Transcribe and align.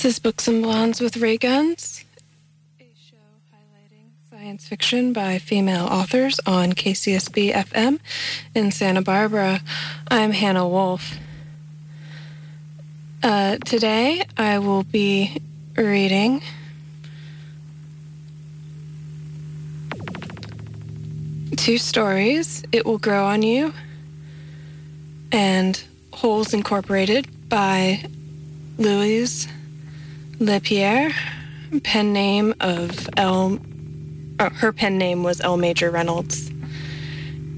This 0.00 0.14
is 0.14 0.18
Books 0.18 0.48
and 0.48 0.62
Blondes 0.62 1.02
with 1.02 1.18
Ray 1.18 1.36
Guns, 1.36 2.06
a 2.80 2.90
show 2.98 3.16
highlighting 3.52 4.12
science 4.30 4.66
fiction 4.66 5.12
by 5.12 5.36
female 5.36 5.84
authors 5.84 6.40
on 6.46 6.72
KCSB 6.72 7.52
FM 7.52 7.98
in 8.54 8.70
Santa 8.70 9.02
Barbara. 9.02 9.60
I'm 10.10 10.32
Hannah 10.32 10.66
Wolf. 10.66 11.18
Uh, 13.22 13.58
today 13.58 14.24
I 14.38 14.58
will 14.58 14.84
be 14.84 15.42
reading 15.76 16.40
two 21.58 21.76
stories 21.76 22.64
It 22.72 22.86
Will 22.86 22.96
Grow 22.96 23.26
on 23.26 23.42
You 23.42 23.74
and 25.30 25.84
Holes 26.14 26.54
Incorporated 26.54 27.50
by 27.50 28.02
Louise 28.78 29.46
Leipiar, 30.40 31.12
pen 31.82 32.14
name 32.14 32.54
of 32.60 33.10
L. 33.18 33.58
Uh, 34.38 34.48
her 34.48 34.72
pen 34.72 34.96
name 34.96 35.22
was 35.22 35.42
L. 35.42 35.58
Major 35.58 35.90
Reynolds. 35.90 36.48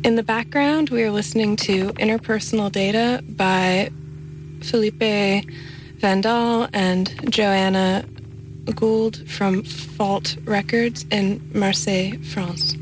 In 0.02 0.16
the 0.16 0.24
background, 0.24 0.91
we 0.91 1.05
are 1.05 1.12
listening 1.12 1.55
to 1.58 1.91
Interpersonal 1.92 2.72
Data 2.72 3.22
by 3.22 3.88
Philippe 4.62 5.45
Vandal 5.98 6.66
and 6.72 7.30
Joanna 7.30 8.05
Gould 8.74 9.28
from 9.30 9.62
Fault 9.62 10.36
Records 10.44 11.06
in 11.12 11.41
Marseille, 11.55 12.19
France. 12.33 12.74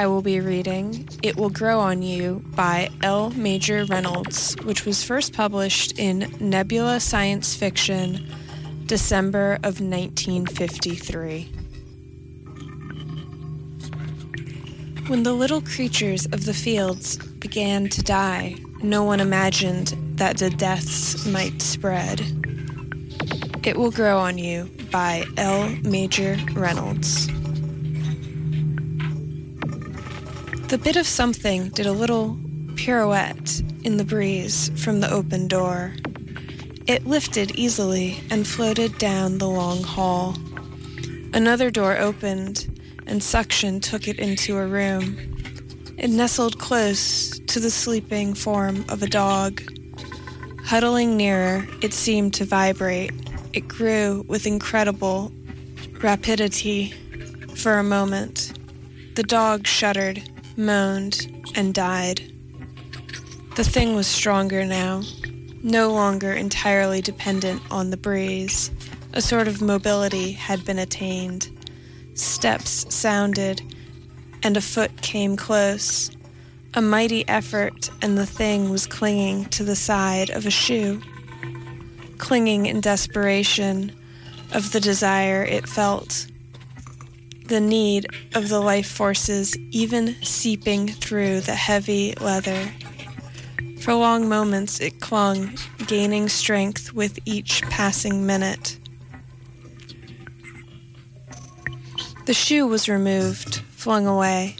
I 0.00 0.06
will 0.06 0.22
be 0.22 0.40
reading 0.40 1.06
It 1.22 1.36
Will 1.36 1.50
Grow 1.50 1.78
on 1.78 2.00
You 2.00 2.42
by 2.56 2.88
L. 3.02 3.28
Major 3.32 3.84
Reynolds, 3.84 4.56
which 4.64 4.86
was 4.86 5.04
first 5.04 5.34
published 5.34 5.98
in 5.98 6.34
Nebula 6.40 7.00
Science 7.00 7.54
Fiction, 7.54 8.26
December 8.86 9.56
of 9.56 9.82
1953. 9.82 11.52
When 15.08 15.22
the 15.22 15.34
little 15.34 15.60
creatures 15.60 16.24
of 16.24 16.46
the 16.46 16.54
fields 16.54 17.18
began 17.18 17.90
to 17.90 18.02
die, 18.02 18.56
no 18.82 19.04
one 19.04 19.20
imagined 19.20 19.94
that 20.14 20.38
the 20.38 20.48
deaths 20.48 21.26
might 21.26 21.60
spread. 21.60 22.20
It 23.66 23.76
Will 23.76 23.90
Grow 23.90 24.16
on 24.16 24.38
You 24.38 24.70
by 24.90 25.26
L. 25.36 25.68
Major 25.82 26.38
Reynolds. 26.54 27.28
The 30.70 30.78
bit 30.78 30.94
of 30.94 31.08
something 31.08 31.70
did 31.70 31.86
a 31.86 31.92
little 31.92 32.38
pirouette 32.76 33.60
in 33.82 33.96
the 33.96 34.04
breeze 34.04 34.70
from 34.76 35.00
the 35.00 35.10
open 35.10 35.48
door. 35.48 35.96
It 36.86 37.04
lifted 37.04 37.50
easily 37.56 38.20
and 38.30 38.46
floated 38.46 38.96
down 38.96 39.38
the 39.38 39.48
long 39.48 39.82
hall. 39.82 40.36
Another 41.34 41.72
door 41.72 41.98
opened, 41.98 42.80
and 43.08 43.20
suction 43.20 43.80
took 43.80 44.06
it 44.06 44.20
into 44.20 44.58
a 44.58 44.66
room. 44.68 45.18
It 45.98 46.10
nestled 46.10 46.60
close 46.60 47.36
to 47.48 47.58
the 47.58 47.72
sleeping 47.72 48.34
form 48.34 48.84
of 48.88 49.02
a 49.02 49.08
dog. 49.08 49.60
Huddling 50.66 51.16
nearer, 51.16 51.66
it 51.82 51.92
seemed 51.92 52.32
to 52.34 52.44
vibrate. 52.44 53.10
It 53.52 53.66
grew 53.66 54.24
with 54.28 54.46
incredible 54.46 55.32
rapidity 56.00 56.94
for 57.56 57.80
a 57.80 57.82
moment. 57.82 58.52
The 59.16 59.24
dog 59.24 59.66
shuddered 59.66 60.22
moaned, 60.60 61.26
and 61.54 61.74
died. 61.74 62.20
The 63.56 63.64
thing 63.64 63.96
was 63.96 64.06
stronger 64.06 64.64
now, 64.64 65.02
no 65.62 65.90
longer 65.92 66.32
entirely 66.32 67.00
dependent 67.00 67.62
on 67.70 67.90
the 67.90 67.96
breeze. 67.96 68.70
A 69.12 69.20
sort 69.20 69.48
of 69.48 69.60
mobility 69.60 70.32
had 70.32 70.64
been 70.64 70.78
attained. 70.78 71.50
Steps 72.14 72.94
sounded, 72.94 73.60
and 74.42 74.56
a 74.56 74.60
foot 74.60 75.02
came 75.02 75.36
close. 75.36 76.10
A 76.74 76.80
mighty 76.80 77.26
effort, 77.28 77.90
and 78.02 78.16
the 78.16 78.26
thing 78.26 78.70
was 78.70 78.86
clinging 78.86 79.46
to 79.46 79.64
the 79.64 79.74
side 79.74 80.30
of 80.30 80.46
a 80.46 80.50
shoe. 80.50 81.02
Clinging 82.18 82.66
in 82.66 82.80
desperation 82.80 83.92
of 84.52 84.72
the 84.72 84.80
desire 84.80 85.42
it 85.42 85.68
felt 85.68 86.29
the 87.50 87.60
need 87.60 88.06
of 88.36 88.48
the 88.48 88.60
life 88.60 88.88
forces 88.88 89.58
even 89.72 90.14
seeping 90.22 90.86
through 90.86 91.40
the 91.40 91.54
heavy 91.54 92.14
leather. 92.20 92.72
For 93.80 93.92
long 93.92 94.28
moments 94.28 94.80
it 94.80 95.00
clung, 95.00 95.58
gaining 95.88 96.28
strength 96.28 96.92
with 96.92 97.18
each 97.24 97.62
passing 97.62 98.24
minute. 98.24 98.78
The 102.26 102.34
shoe 102.34 102.68
was 102.68 102.88
removed, 102.88 103.56
flung 103.56 104.06
away. 104.06 104.54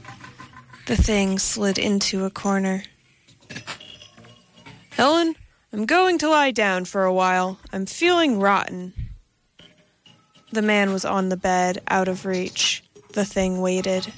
The 0.87 0.97
thing 0.97 1.39
slid 1.39 1.79
into 1.79 2.25
a 2.25 2.31
corner. 2.31 2.83
Helen, 4.91 5.37
I'm 5.73 5.87
going 5.87 6.19
to 6.19 6.29
lie 6.29 6.51
down 6.51 6.87
for 6.87 7.05
a 7.05 7.15
while. 7.15 7.61
I'm 7.73 7.87
feeling 7.87 8.41
rotten. 8.41 8.95
The 10.53 10.63
man 10.63 10.93
was 10.93 11.05
on 11.05 11.29
the 11.29 11.37
bed, 11.37 11.81
out 11.87 12.09
of 12.09 12.27
reach. 12.27 12.83
The 13.13 13.25
thing 13.25 13.61
waited. 13.61 14.13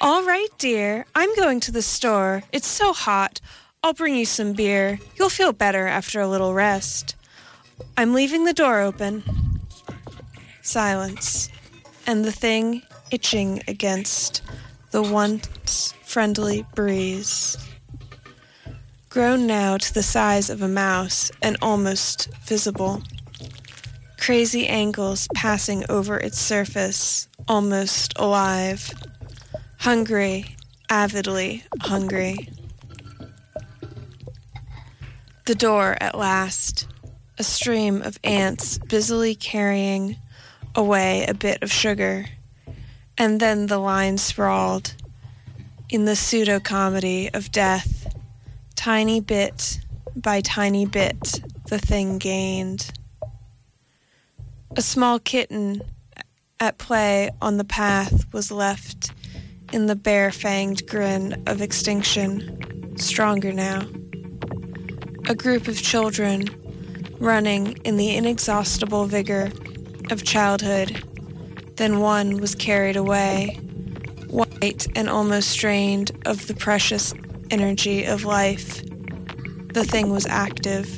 All 0.00 0.22
right, 0.24 0.48
dear. 0.58 1.06
I'm 1.14 1.34
going 1.36 1.60
to 1.60 1.72
the 1.72 1.82
store. 1.82 2.42
It's 2.52 2.66
so 2.66 2.92
hot. 2.92 3.40
I'll 3.82 3.94
bring 3.94 4.14
you 4.14 4.26
some 4.26 4.52
beer. 4.52 4.98
You'll 5.16 5.30
feel 5.30 5.52
better 5.52 5.86
after 5.86 6.20
a 6.20 6.28
little 6.28 6.52
rest. 6.52 7.16
I'm 7.96 8.12
leaving 8.12 8.44
the 8.44 8.52
door 8.52 8.80
open. 8.80 9.22
Silence, 10.62 11.48
and 12.06 12.24
the 12.24 12.32
thing 12.32 12.82
itching 13.10 13.62
against 13.66 14.42
the 14.90 15.02
once 15.02 15.94
friendly 16.04 16.66
breeze. 16.74 17.56
Grown 19.08 19.46
now 19.46 19.76
to 19.76 19.94
the 19.94 20.02
size 20.02 20.50
of 20.50 20.62
a 20.62 20.68
mouse 20.68 21.32
and 21.42 21.56
almost 21.62 22.28
visible 22.44 23.02
crazy 24.20 24.68
angles 24.68 25.26
passing 25.34 25.82
over 25.88 26.18
its 26.18 26.38
surface, 26.38 27.26
almost 27.48 28.12
alive. 28.16 28.92
Hungry, 29.78 30.56
avidly 30.90 31.64
hungry. 31.80 32.36
The 35.46 35.54
door 35.54 35.96
at 36.00 36.18
last, 36.18 36.86
a 37.38 37.42
stream 37.42 38.02
of 38.02 38.18
ants 38.22 38.76
busily 38.78 39.34
carrying 39.34 40.16
away 40.74 41.24
a 41.26 41.34
bit 41.34 41.62
of 41.62 41.72
sugar, 41.72 42.26
And 43.16 43.40
then 43.40 43.66
the 43.66 43.78
line 43.78 44.18
sprawled 44.18 44.94
in 45.88 46.04
the 46.04 46.16
pseudo 46.16 46.60
comedy 46.60 47.30
of 47.32 47.50
death. 47.50 48.14
Tiny 48.76 49.20
bit 49.20 49.80
by 50.14 50.40
tiny 50.40 50.86
bit, 50.86 51.40
the 51.68 51.78
thing 51.78 52.18
gained. 52.18 52.92
A 54.76 54.82
small 54.82 55.18
kitten 55.18 55.82
at 56.60 56.78
play 56.78 57.30
on 57.42 57.56
the 57.56 57.64
path 57.64 58.32
was 58.32 58.50
left 58.50 59.12
in 59.72 59.86
the 59.86 59.96
bare 59.96 60.30
fanged 60.30 60.86
grin 60.86 61.42
of 61.46 61.60
extinction, 61.60 62.96
stronger 62.96 63.52
now. 63.52 63.82
A 65.28 65.34
group 65.34 65.68
of 65.68 65.80
children 65.80 66.44
running 67.18 67.72
in 67.84 67.96
the 67.96 68.16
inexhaustible 68.16 69.06
vigor 69.06 69.50
of 70.10 70.24
childhood 70.24 71.04
then 71.80 71.98
one 71.98 72.36
was 72.36 72.54
carried 72.54 72.96
away, 72.96 73.56
white 74.28 74.86
and 74.94 75.08
almost 75.08 75.58
drained 75.58 76.10
of 76.26 76.46
the 76.46 76.52
precious 76.52 77.14
energy 77.50 78.04
of 78.04 78.24
life. 78.24 78.82
The 79.72 79.84
thing 79.84 80.10
was 80.10 80.26
active. 80.26 80.94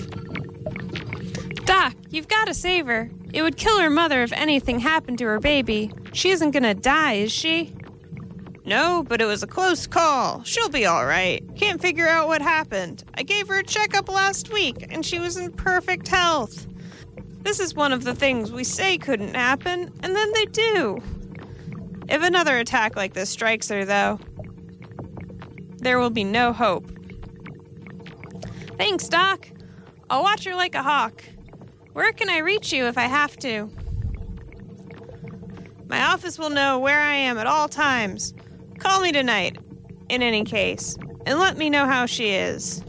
Doc, 1.67 1.95
you've 2.11 2.27
got 2.27 2.47
to 2.49 2.55
save 2.55 2.87
her. 2.87 3.09
It 3.33 3.43
would 3.43 3.57
kill 3.57 3.81
her 3.81 3.91
mother 3.91 4.23
if 4.23 4.33
anything 4.33 4.79
happened 4.79 5.19
to 5.19 5.27
her 5.27 5.41
baby. 5.41 5.91
She 6.13 6.31
isn't 6.31 6.51
gonna 6.51 6.75
die, 6.75 7.15
is 7.15 7.33
she? 7.33 7.75
No, 8.65 9.05
but 9.09 9.21
it 9.21 9.25
was 9.25 9.43
a 9.43 9.47
close 9.47 9.87
call. 9.87 10.45
She'll 10.45 10.69
be 10.69 10.87
all 10.87 11.05
right. 11.05 11.43
Can't 11.57 11.81
figure 11.81 12.07
out 12.07 12.29
what 12.29 12.43
happened. 12.43 13.05
I 13.15 13.23
gave 13.23 13.49
her 13.49 13.59
a 13.59 13.65
checkup 13.65 14.09
last 14.09 14.53
week, 14.53 14.87
and 14.91 15.05
she 15.05 15.19
was 15.19 15.37
in 15.37 15.51
perfect 15.53 16.07
health. 16.07 16.67
This 17.41 17.59
is 17.59 17.75
one 17.75 17.93
of 17.93 18.05
the 18.05 18.15
things 18.15 18.53
we 18.53 18.63
say 18.63 18.99
couldn't 18.99 19.35
happen, 19.35 19.93
and 20.03 20.15
then 20.15 20.33
they 20.33 20.45
do. 20.47 20.99
If 22.09 22.23
another 22.23 22.59
attack 22.59 22.95
like 22.95 23.15
this 23.15 23.31
strikes 23.31 23.69
her, 23.69 23.85
though, 23.85 24.21
there 25.79 25.99
will 25.99 26.11
be 26.11 26.25
no 26.25 26.53
hope. 26.53 26.87
Thanks, 28.79 29.09
Doc. 29.09 29.49
I'll 30.09 30.23
watch 30.23 30.45
her 30.45 30.55
like 30.55 30.77
a 30.77 30.83
hawk. 30.83 31.25
Where 31.93 32.13
can 32.13 32.31
I 32.31 32.39
reach 32.39 32.73
you 32.73 32.87
if 32.87 32.97
I 32.97 33.03
have 33.03 33.37
to? 33.39 33.71
My 35.89 36.05
office 36.05 36.39
will 36.39 36.51
know 36.51 36.79
where 36.79 36.99
I 36.99 37.15
am 37.15 37.37
at 37.37 37.47
all 37.47 37.69
times. 37.69 38.33
Call 38.79 39.01
me 39.01 39.13
tonight, 39.13 39.59
in 40.09 40.23
any 40.23 40.43
case, 40.43 40.97
and 41.27 41.39
let 41.39 41.59
me 41.59 41.69
know 41.69 41.85
how 41.85 42.07
she 42.07 42.31
is. 42.31 42.83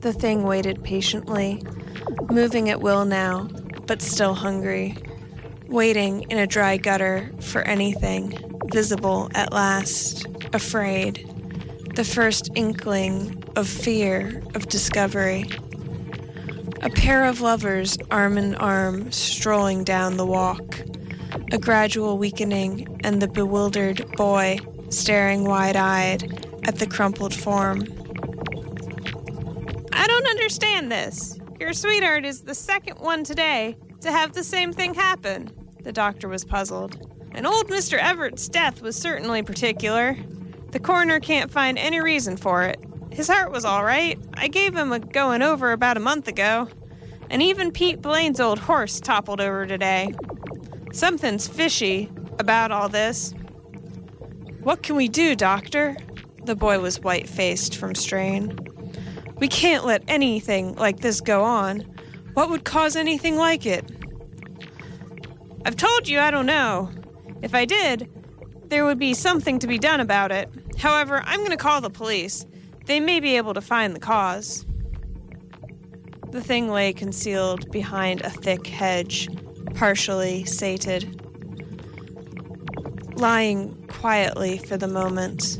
The 0.00 0.12
thing 0.12 0.42
waited 0.42 0.84
patiently 0.84 1.62
moving 2.30 2.68
at 2.68 2.80
will 2.80 3.06
now, 3.06 3.48
but 3.86 4.02
still 4.02 4.34
hungry, 4.34 4.96
waiting 5.68 6.22
in 6.30 6.38
a 6.38 6.46
dry 6.46 6.76
gutter 6.76 7.30
for 7.40 7.62
anything, 7.62 8.38
visible 8.70 9.30
at 9.34 9.52
last, 9.52 10.26
afraid, 10.52 11.32
the 11.94 12.04
first 12.04 12.50
inkling 12.54 13.42
of 13.56 13.66
fear 13.66 14.42
of 14.54 14.68
discovery. 14.68 15.46
A 16.82 16.90
pair 16.90 17.24
of 17.24 17.40
lovers, 17.40 17.96
arm 18.10 18.36
in 18.36 18.54
arm, 18.56 19.10
strolling 19.10 19.82
down 19.82 20.16
the 20.16 20.26
walk, 20.26 20.82
a 21.52 21.58
gradual 21.58 22.18
weakening, 22.18 23.00
and 23.02 23.20
the 23.22 23.28
bewildered 23.28 24.06
boy 24.12 24.58
staring 24.90 25.44
wide 25.44 25.76
eyed 25.76 26.46
at 26.64 26.78
the 26.78 26.86
crumpled 26.86 27.34
form. 27.34 27.82
I 29.92 30.06
don't 30.06 30.26
understand 30.26 30.92
this. 30.92 31.38
Your 31.58 31.72
sweetheart 31.72 32.24
is 32.24 32.42
the 32.42 32.54
second 32.54 32.98
one 32.98 33.24
today 33.24 33.76
to 34.02 34.12
have 34.12 34.32
the 34.32 34.44
same 34.44 34.72
thing 34.72 34.94
happen. 34.94 35.50
The 35.82 35.92
doctor 35.92 36.28
was 36.28 36.44
puzzled. 36.44 37.00
And 37.32 37.46
old 37.46 37.68
Mr. 37.68 37.98
Everett's 37.98 38.48
death 38.48 38.82
was 38.82 38.96
certainly 38.96 39.42
particular. 39.42 40.16
The 40.72 40.80
coroner 40.80 41.20
can't 41.20 41.50
find 41.50 41.78
any 41.78 42.00
reason 42.00 42.36
for 42.36 42.64
it. 42.64 42.78
His 43.10 43.28
heart 43.28 43.50
was 43.50 43.64
all 43.64 43.84
right. 43.84 44.18
I 44.34 44.48
gave 44.48 44.74
him 44.74 44.92
a 44.92 44.98
going 44.98 45.42
over 45.42 45.72
about 45.72 45.96
a 45.96 46.00
month 46.00 46.28
ago. 46.28 46.68
And 47.30 47.42
even 47.42 47.72
Pete 47.72 48.00
Blaine's 48.00 48.40
old 48.40 48.58
horse 48.58 49.00
toppled 49.00 49.40
over 49.40 49.66
today. 49.66 50.14
Something's 50.92 51.48
fishy 51.48 52.10
about 52.38 52.70
all 52.70 52.88
this. 52.88 53.34
What 54.60 54.82
can 54.82 54.96
we 54.96 55.08
do, 55.08 55.34
doctor? 55.34 55.96
The 56.44 56.56
boy 56.56 56.78
was 56.78 57.00
white 57.00 57.28
faced 57.28 57.76
from 57.76 57.94
strain. 57.94 58.58
We 59.38 59.48
can't 59.48 59.84
let 59.84 60.02
anything 60.08 60.74
like 60.76 61.00
this 61.00 61.20
go 61.20 61.44
on. 61.44 61.80
What 62.34 62.50
would 62.50 62.64
cause 62.64 62.96
anything 62.96 63.36
like 63.36 63.66
it? 63.66 63.84
I've 65.64 65.76
told 65.76 66.08
you 66.08 66.20
I 66.20 66.30
don't 66.30 66.46
know. 66.46 66.90
If 67.42 67.54
I 67.54 67.64
did, 67.64 68.10
there 68.68 68.84
would 68.84 68.98
be 68.98 69.14
something 69.14 69.58
to 69.58 69.66
be 69.66 69.78
done 69.78 70.00
about 70.00 70.32
it. 70.32 70.48
However, 70.78 71.22
I'm 71.24 71.40
going 71.40 71.50
to 71.50 71.56
call 71.56 71.80
the 71.80 71.90
police. 71.90 72.46
They 72.86 73.00
may 73.00 73.18
be 73.18 73.36
able 73.36 73.52
to 73.54 73.60
find 73.60 73.94
the 73.94 74.00
cause. 74.00 74.64
The 76.30 76.40
thing 76.40 76.70
lay 76.70 76.92
concealed 76.92 77.70
behind 77.72 78.20
a 78.20 78.30
thick 78.30 78.66
hedge, 78.66 79.28
partially 79.74 80.44
sated. 80.44 81.20
Lying 83.18 83.74
quietly 83.88 84.58
for 84.58 84.76
the 84.76 84.86
moment, 84.86 85.58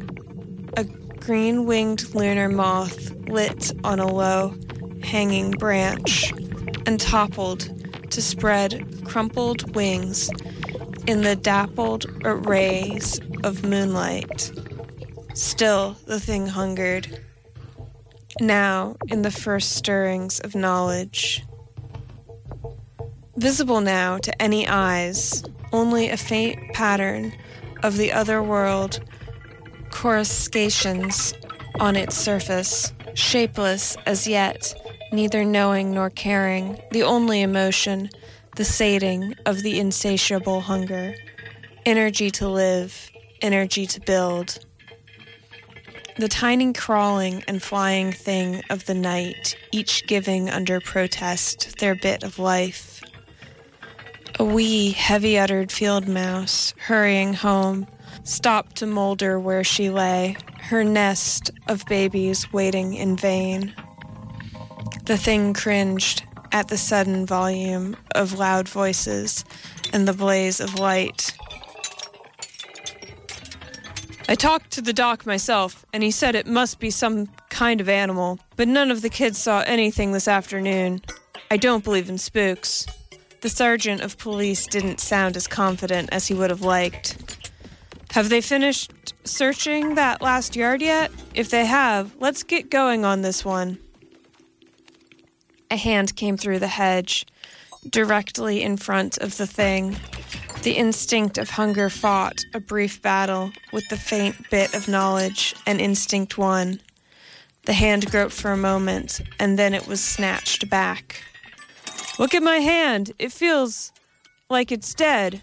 a 0.76 0.84
green 0.84 1.66
winged 1.66 2.14
lunar 2.14 2.48
moth 2.48 3.10
lit 3.28 3.72
on 3.82 3.98
a 3.98 4.06
low, 4.06 4.54
hanging 5.02 5.50
branch 5.52 6.32
and 6.86 7.00
toppled 7.00 7.72
to 8.10 8.22
spread 8.22 9.04
crumpled 9.04 9.74
wings 9.74 10.30
in 11.08 11.22
the 11.22 11.34
dappled 11.34 12.06
rays 12.46 13.20
of 13.42 13.64
moonlight. 13.64 14.52
Still, 15.36 15.96
the 16.06 16.18
thing 16.18 16.46
hungered. 16.46 17.20
Now, 18.40 18.96
in 19.08 19.20
the 19.20 19.30
first 19.30 19.72
stirrings 19.72 20.40
of 20.40 20.54
knowledge. 20.54 21.44
Visible 23.36 23.82
now 23.82 24.16
to 24.16 24.42
any 24.42 24.66
eyes, 24.66 25.44
only 25.74 26.08
a 26.08 26.16
faint 26.16 26.72
pattern 26.72 27.34
of 27.82 27.98
the 27.98 28.12
other 28.12 28.42
world 28.42 29.00
coruscations 29.90 31.34
on 31.80 31.96
its 31.96 32.16
surface 32.16 32.94
shapeless 33.12 33.94
as 34.06 34.26
yet, 34.26 34.74
neither 35.12 35.44
knowing 35.44 35.92
nor 35.92 36.08
caring, 36.08 36.80
the 36.92 37.02
only 37.02 37.42
emotion, 37.42 38.08
the 38.56 38.64
sating 38.64 39.34
of 39.44 39.62
the 39.62 39.78
insatiable 39.80 40.62
hunger, 40.62 41.14
energy 41.84 42.30
to 42.30 42.48
live, 42.48 43.10
energy 43.42 43.86
to 43.86 44.00
build. 44.00 44.65
The 46.18 46.28
tiny 46.28 46.72
crawling 46.72 47.44
and 47.46 47.62
flying 47.62 48.10
thing 48.10 48.62
of 48.70 48.86
the 48.86 48.94
night, 48.94 49.54
each 49.70 50.06
giving 50.06 50.48
under 50.48 50.80
protest 50.80 51.78
their 51.78 51.94
bit 51.94 52.22
of 52.22 52.38
life. 52.38 53.02
A 54.38 54.44
wee, 54.44 54.92
heavy 54.92 55.38
uttered 55.38 55.70
field 55.70 56.08
mouse, 56.08 56.72
hurrying 56.78 57.34
home, 57.34 57.86
stopped 58.24 58.76
to 58.76 58.86
molder 58.86 59.38
where 59.38 59.62
she 59.62 59.90
lay, 59.90 60.38
her 60.62 60.82
nest 60.82 61.50
of 61.68 61.84
babies 61.84 62.50
waiting 62.50 62.94
in 62.94 63.16
vain. 63.16 63.74
The 65.04 65.18
thing 65.18 65.52
cringed 65.52 66.22
at 66.50 66.68
the 66.68 66.78
sudden 66.78 67.26
volume 67.26 67.94
of 68.14 68.38
loud 68.38 68.70
voices 68.70 69.44
and 69.92 70.08
the 70.08 70.14
blaze 70.14 70.60
of 70.60 70.78
light. 70.78 71.36
I 74.28 74.34
talked 74.34 74.72
to 74.72 74.82
the 74.82 74.92
doc 74.92 75.24
myself, 75.24 75.86
and 75.92 76.02
he 76.02 76.10
said 76.10 76.34
it 76.34 76.48
must 76.48 76.80
be 76.80 76.90
some 76.90 77.28
kind 77.48 77.80
of 77.80 77.88
animal, 77.88 78.40
but 78.56 78.66
none 78.66 78.90
of 78.90 79.02
the 79.02 79.08
kids 79.08 79.38
saw 79.38 79.62
anything 79.66 80.10
this 80.10 80.26
afternoon. 80.26 81.00
I 81.48 81.56
don't 81.56 81.84
believe 81.84 82.08
in 82.08 82.18
spooks. 82.18 82.86
The 83.42 83.48
sergeant 83.48 84.00
of 84.00 84.18
police 84.18 84.66
didn't 84.66 84.98
sound 84.98 85.36
as 85.36 85.46
confident 85.46 86.08
as 86.10 86.26
he 86.26 86.34
would 86.34 86.50
have 86.50 86.62
liked. 86.62 87.52
Have 88.12 88.28
they 88.28 88.40
finished 88.40 89.14
searching 89.22 89.94
that 89.94 90.20
last 90.20 90.56
yard 90.56 90.82
yet? 90.82 91.12
If 91.34 91.50
they 91.50 91.64
have, 91.64 92.16
let's 92.18 92.42
get 92.42 92.68
going 92.68 93.04
on 93.04 93.22
this 93.22 93.44
one. 93.44 93.78
A 95.70 95.76
hand 95.76 96.16
came 96.16 96.36
through 96.36 96.58
the 96.58 96.66
hedge, 96.66 97.26
directly 97.88 98.62
in 98.62 98.76
front 98.76 99.18
of 99.18 99.36
the 99.36 99.46
thing. 99.46 99.96
The 100.62 100.72
instinct 100.76 101.38
of 101.38 101.50
hunger 101.50 101.88
fought 101.88 102.44
a 102.52 102.60
brief 102.60 103.00
battle 103.00 103.52
with 103.72 103.88
the 103.88 103.96
faint 103.96 104.50
bit 104.50 104.74
of 104.74 104.88
knowledge, 104.88 105.54
and 105.66 105.80
instinct 105.80 106.36
won. 106.36 106.80
The 107.66 107.72
hand 107.72 108.10
groped 108.10 108.32
for 108.32 108.52
a 108.52 108.56
moment, 108.56 109.20
and 109.38 109.58
then 109.58 109.74
it 109.74 109.86
was 109.86 110.02
snatched 110.02 110.68
back. 110.68 111.22
Look 112.18 112.34
at 112.34 112.42
my 112.42 112.58
hand! 112.58 113.12
It 113.18 113.32
feels 113.32 113.92
like 114.48 114.72
it's 114.72 114.94
dead. 114.94 115.40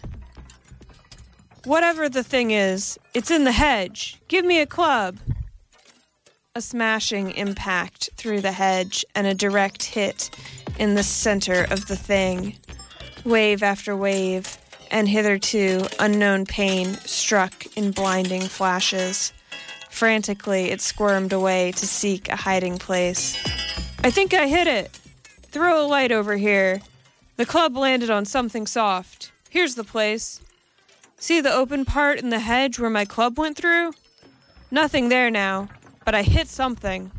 Whatever 1.64 2.08
the 2.08 2.24
thing 2.24 2.50
is, 2.50 2.98
it's 3.14 3.30
in 3.30 3.44
the 3.44 3.52
hedge. 3.52 4.20
Give 4.28 4.44
me 4.44 4.60
a 4.60 4.66
club. 4.66 5.18
A 6.54 6.60
smashing 6.60 7.30
impact 7.32 8.10
through 8.16 8.42
the 8.42 8.52
hedge 8.52 9.04
and 9.14 9.26
a 9.26 9.34
direct 9.34 9.84
hit 9.84 10.30
in 10.78 10.94
the 10.94 11.02
center 11.02 11.66
of 11.70 11.86
the 11.86 11.96
thing. 11.96 12.56
Wave 13.24 13.62
after 13.62 13.96
wave, 13.96 14.58
and 14.90 15.08
hitherto 15.08 15.86
unknown 15.98 16.46
pain 16.46 16.94
struck 16.94 17.66
in 17.76 17.90
blinding 17.90 18.42
flashes. 18.42 19.32
Frantically, 19.90 20.70
it 20.70 20.80
squirmed 20.80 21.32
away 21.32 21.72
to 21.72 21.86
seek 21.86 22.28
a 22.28 22.36
hiding 22.36 22.78
place. 22.78 23.36
I 24.02 24.10
think 24.10 24.34
I 24.34 24.48
hit 24.48 24.66
it. 24.66 24.90
Throw 25.42 25.84
a 25.84 25.86
light 25.86 26.12
over 26.12 26.36
here. 26.36 26.82
The 27.36 27.46
club 27.46 27.76
landed 27.76 28.10
on 28.10 28.24
something 28.24 28.66
soft. 28.66 29.32
Here's 29.50 29.76
the 29.76 29.84
place. 29.84 30.40
See 31.16 31.40
the 31.40 31.54
open 31.54 31.84
part 31.84 32.18
in 32.18 32.30
the 32.30 32.40
hedge 32.40 32.78
where 32.78 32.90
my 32.90 33.04
club 33.04 33.38
went 33.38 33.56
through? 33.56 33.92
Nothing 34.70 35.08
there 35.08 35.30
now, 35.30 35.68
but 36.04 36.14
I 36.14 36.22
hit 36.22 36.48
something. 36.48 37.12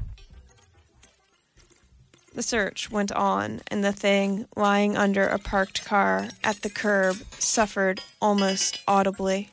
The 2.36 2.44
search 2.44 2.92
went 2.92 3.14
on, 3.14 3.62
and 3.68 3.82
the 3.82 3.94
thing 3.94 4.46
lying 4.58 4.98
under 4.98 5.26
a 5.26 5.40
parked 5.40 5.86
car 5.86 6.28
at 6.44 6.64
the 6.64 6.70
curb 6.70 7.16
suffered 7.40 8.02
almost 8.22 8.82
audibly. 8.90 9.52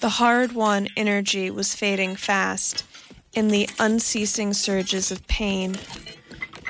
The 0.00 0.08
hard 0.08 0.50
won 0.50 0.88
energy 0.96 1.48
was 1.48 1.76
fading 1.76 2.16
fast 2.16 2.84
in 3.34 3.48
the 3.48 3.70
unceasing 3.78 4.52
surges 4.52 5.12
of 5.12 5.24
pain. 5.28 5.76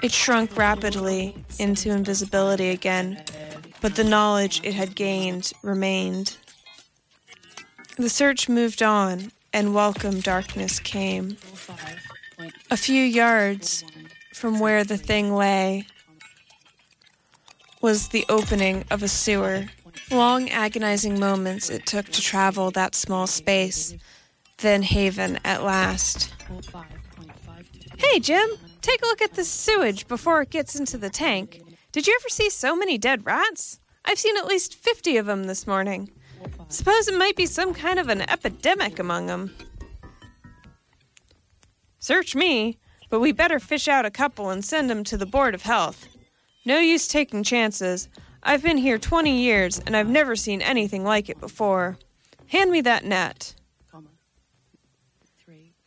It 0.02 0.12
shrunk 0.12 0.54
rapidly 0.54 1.34
into 1.58 1.90
invisibility 1.90 2.68
again, 2.68 3.22
but 3.80 3.96
the 3.96 4.04
knowledge 4.04 4.60
it 4.62 4.74
had 4.74 4.94
gained 4.94 5.50
remained. 5.62 6.36
The 7.96 8.10
search 8.10 8.50
moved 8.50 8.82
on, 8.82 9.32
and 9.50 9.74
welcome 9.74 10.20
darkness 10.20 10.78
came. 10.78 11.38
A 12.70 12.76
few 12.76 13.02
yards 13.02 13.82
from 14.32 14.58
where 14.58 14.84
the 14.84 14.96
thing 14.96 15.34
lay 15.34 15.86
was 17.80 18.08
the 18.08 18.24
opening 18.28 18.84
of 18.90 19.02
a 19.02 19.08
sewer. 19.08 19.66
Long 20.10 20.48
agonizing 20.50 21.18
moments 21.18 21.68
it 21.68 21.84
took 21.86 22.06
to 22.06 22.20
travel 22.20 22.70
that 22.70 22.94
small 22.94 23.26
space, 23.26 23.94
then 24.58 24.82
haven 24.82 25.38
at 25.44 25.62
last. 25.64 26.32
Hey, 27.98 28.20
Jim, 28.20 28.50
take 28.80 29.02
a 29.02 29.06
look 29.06 29.22
at 29.22 29.34
this 29.34 29.48
sewage 29.48 30.06
before 30.08 30.42
it 30.42 30.50
gets 30.50 30.76
into 30.76 30.96
the 30.96 31.10
tank. 31.10 31.62
Did 31.92 32.06
you 32.06 32.16
ever 32.20 32.28
see 32.28 32.50
so 32.50 32.74
many 32.76 32.98
dead 32.98 33.26
rats? 33.26 33.80
I've 34.04 34.18
seen 34.18 34.36
at 34.36 34.46
least 34.46 34.74
50 34.74 35.16
of 35.18 35.26
them 35.26 35.44
this 35.44 35.66
morning. 35.66 36.10
Suppose 36.68 37.08
it 37.08 37.18
might 37.18 37.36
be 37.36 37.46
some 37.46 37.74
kind 37.74 37.98
of 37.98 38.08
an 38.08 38.22
epidemic 38.22 38.98
among 38.98 39.26
them. 39.26 39.54
Search 41.98 42.34
me, 42.34 42.78
but 43.12 43.20
we 43.20 43.30
better 43.30 43.60
fish 43.60 43.88
out 43.88 44.06
a 44.06 44.10
couple 44.10 44.48
and 44.48 44.64
send 44.64 44.88
them 44.88 45.04
to 45.04 45.18
the 45.18 45.26
Board 45.26 45.54
of 45.54 45.60
Health. 45.60 46.08
No 46.64 46.78
use 46.78 47.06
taking 47.06 47.42
chances. 47.42 48.08
I've 48.42 48.62
been 48.62 48.78
here 48.78 48.96
20 48.96 49.38
years 49.38 49.78
and 49.80 49.94
I've 49.94 50.08
never 50.08 50.34
seen 50.34 50.62
anything 50.62 51.04
like 51.04 51.28
it 51.28 51.38
before. 51.38 51.98
Hand 52.46 52.70
me 52.70 52.80
that 52.80 53.04
net. 53.04 53.54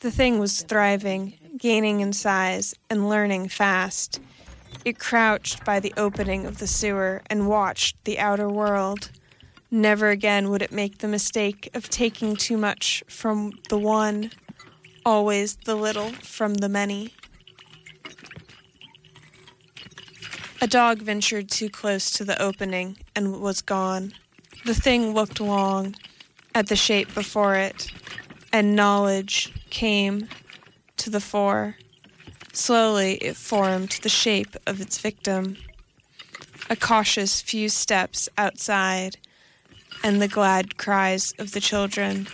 The 0.01 0.11
thing 0.11 0.37
was 0.37 0.61
thriving, 0.61 1.33
gaining 1.57 2.01
in 2.01 2.13
size, 2.13 2.75
and 2.91 3.09
learning 3.09 3.49
fast. 3.49 4.21
It 4.83 4.99
crouched 4.99 5.65
by 5.65 5.79
the 5.79 5.95
opening 5.97 6.45
of 6.45 6.59
the 6.59 6.67
sewer 6.67 7.23
and 7.27 7.47
watched 7.47 7.95
the 8.05 8.19
outer 8.19 8.47
world. 8.47 9.09
Never 9.71 10.11
again 10.11 10.51
would 10.51 10.61
it 10.61 10.71
make 10.71 10.99
the 10.99 11.07
mistake 11.07 11.71
of 11.73 11.89
taking 11.89 12.35
too 12.35 12.55
much 12.55 13.03
from 13.07 13.51
the 13.69 13.79
one, 13.79 14.29
always 15.05 15.55
the 15.65 15.75
little 15.75 16.09
from 16.09 16.55
the 16.55 16.69
many. 16.69 17.13
A 20.61 20.67
dog 20.67 20.99
ventured 20.99 21.49
too 21.49 21.69
close 21.69 22.09
to 22.11 22.25
the 22.25 22.41
opening 22.41 22.97
and 23.15 23.39
was 23.39 23.61
gone. 23.61 24.13
The 24.65 24.73
thing 24.73 25.13
looked 25.13 25.39
long 25.39 25.95
at 26.55 26.67
the 26.67 26.75
shape 26.75 27.13
before 27.13 27.55
it, 27.55 27.91
and 28.51 28.75
knowledge 28.75 29.53
came 29.69 30.27
to 30.97 31.09
the 31.11 31.19
fore. 31.19 31.75
Slowly 32.51 33.15
it 33.15 33.35
formed 33.35 33.99
the 34.01 34.09
shape 34.09 34.55
of 34.65 34.81
its 34.81 34.97
victim. 34.97 35.57
A 36.69 36.75
cautious 36.75 37.41
few 37.41 37.69
steps 37.69 38.27
outside, 38.37 39.17
and 40.03 40.19
the 40.19 40.27
glad 40.27 40.77
cries 40.77 41.33
of 41.37 41.51
the 41.51 41.59
children. 41.59 42.27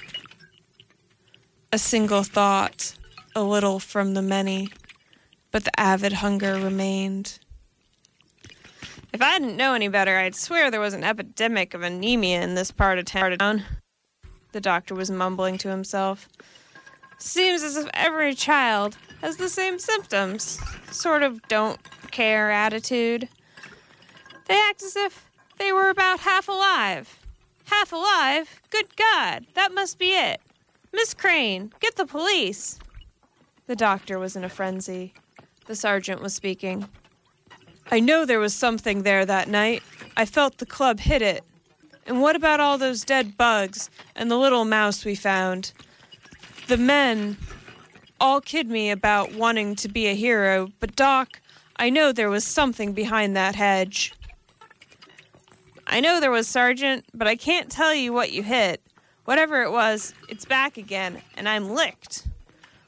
A 1.74 1.80
single 1.80 2.24
thought, 2.24 2.98
a 3.34 3.42
little 3.42 3.80
from 3.80 4.14
the 4.14 4.22
many, 4.22 4.68
but 5.52 5.64
the 5.64 5.80
avid 5.80 6.12
hunger 6.12 6.56
remained. 6.56 7.40
If 9.14 9.22
I 9.22 9.40
didn't 9.40 9.56
know 9.56 9.74
any 9.74 9.88
better, 9.88 10.18
I'd 10.18 10.36
swear 10.36 10.70
there 10.70 10.82
was 10.82 10.94
an 10.94 11.06
epidemic 11.06 11.74
of 11.74 11.82
anemia 11.82 12.42
in 12.42 12.56
this 12.56 12.72
part 12.72 13.00
of 13.00 13.06
town. 13.06 13.64
The 14.52 14.60
doctor 14.60 14.94
was 14.94 15.10
mumbling 15.10 15.58
to 15.60 15.70
himself. 15.70 16.28
Seems 17.20 17.64
as 17.64 17.78
if 17.78 17.90
every 17.94 18.36
child 18.36 18.98
has 19.22 19.38
the 19.38 19.48
same 19.48 19.80
symptoms. 19.80 20.60
Sort 20.92 21.24
of 21.24 21.42
don't 21.48 21.80
care 22.12 22.52
attitude. 22.52 23.30
They 24.48 24.62
act 24.62 24.84
as 24.84 24.98
if 24.98 25.26
they 25.58 25.72
were 25.72 25.90
about 25.90 26.20
half 26.20 26.50
alive. 26.50 27.18
Half 27.64 27.94
alive? 27.94 28.60
Good 28.72 28.98
God, 28.98 29.46
that 29.54 29.74
must 29.74 29.98
be 29.98 30.08
it. 30.08 30.42
Miss 30.94 31.14
Crane, 31.14 31.72
get 31.80 31.96
the 31.96 32.06
police. 32.06 32.78
The 33.68 33.76
doctor 33.76 34.20
was 34.20 34.36
in 34.36 34.44
a 34.44 34.50
frenzy. 34.50 35.14
The 35.66 35.76
sergeant 35.76 36.22
was 36.22 36.34
speaking. 36.34 36.88
I 37.92 38.00
know 38.00 38.26
there 38.26 38.40
was 38.40 38.54
something 38.54 39.04
there 39.04 39.26
that 39.26 39.48
night. 39.48 39.84
I 40.18 40.26
felt 40.26 40.58
the 40.58 40.66
club 40.66 41.00
hit 41.00 41.22
it. 41.22 41.44
And 42.06 42.22
what 42.22 42.36
about 42.36 42.60
all 42.60 42.78
those 42.78 43.06
dead 43.06 43.38
bugs 43.38 43.90
and 44.16 44.30
the 44.30 44.38
little 44.38 44.66
mouse 44.66 45.06
we 45.06 45.16
found? 45.16 45.72
The 46.68 46.78
men 46.78 47.38
all 48.20 48.42
kid 48.42 48.70
me 48.70 48.92
about 48.92 49.34
wanting 49.34 49.76
to 49.78 49.90
be 49.90 50.08
a 50.08 50.14
hero, 50.14 50.70
but 50.80 50.96
Doc, 50.96 51.42
I 51.78 51.90
know 51.90 52.12
there 52.12 52.30
was 52.30 52.44
something 52.44 52.94
behind 52.94 53.36
that 53.36 53.56
hedge. 53.56 54.14
I 55.88 56.00
know 56.00 56.20
there 56.20 56.32
was, 56.32 56.48
Sergeant, 56.48 57.06
but 57.14 57.28
I 57.28 57.36
can't 57.36 57.72
tell 57.72 57.94
you 57.94 58.14
what 58.14 58.32
you 58.32 58.44
hit. 58.44 58.82
Whatever 59.26 59.62
it 59.62 59.72
was, 59.72 60.14
it's 60.30 60.46
back 60.46 60.78
again, 60.78 61.22
and 61.36 61.48
I'm 61.48 61.70
licked. 61.70 62.28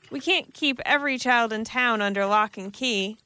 We 0.10 0.20
can't 0.20 0.54
keep 0.54 0.80
every 0.86 1.18
child 1.18 1.54
in 1.54 1.64
town 1.64 2.02
under 2.02 2.26
lock 2.26 2.58
and 2.58 2.74
key. 2.74 3.18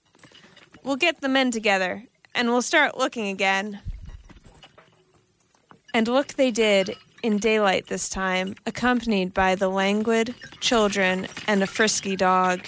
We'll 0.84 0.98
get 0.98 1.22
the 1.22 1.30
men 1.30 1.52
together, 1.52 2.04
and 2.36 2.50
we'll 2.50 2.62
start 2.62 2.98
looking 2.98 3.28
again. 3.28 3.80
And 5.94 6.08
look 6.08 6.34
they 6.34 6.52
did 6.52 6.96
in 7.24 7.38
daylight 7.38 7.88
this 7.88 8.10
time, 8.10 8.56
accompanied 8.66 9.34
by 9.34 9.56
the 9.56 9.70
languid 9.70 10.36
children 10.60 11.28
and 11.48 11.64
a 11.64 11.68
frisky 11.68 12.16
dog, 12.16 12.68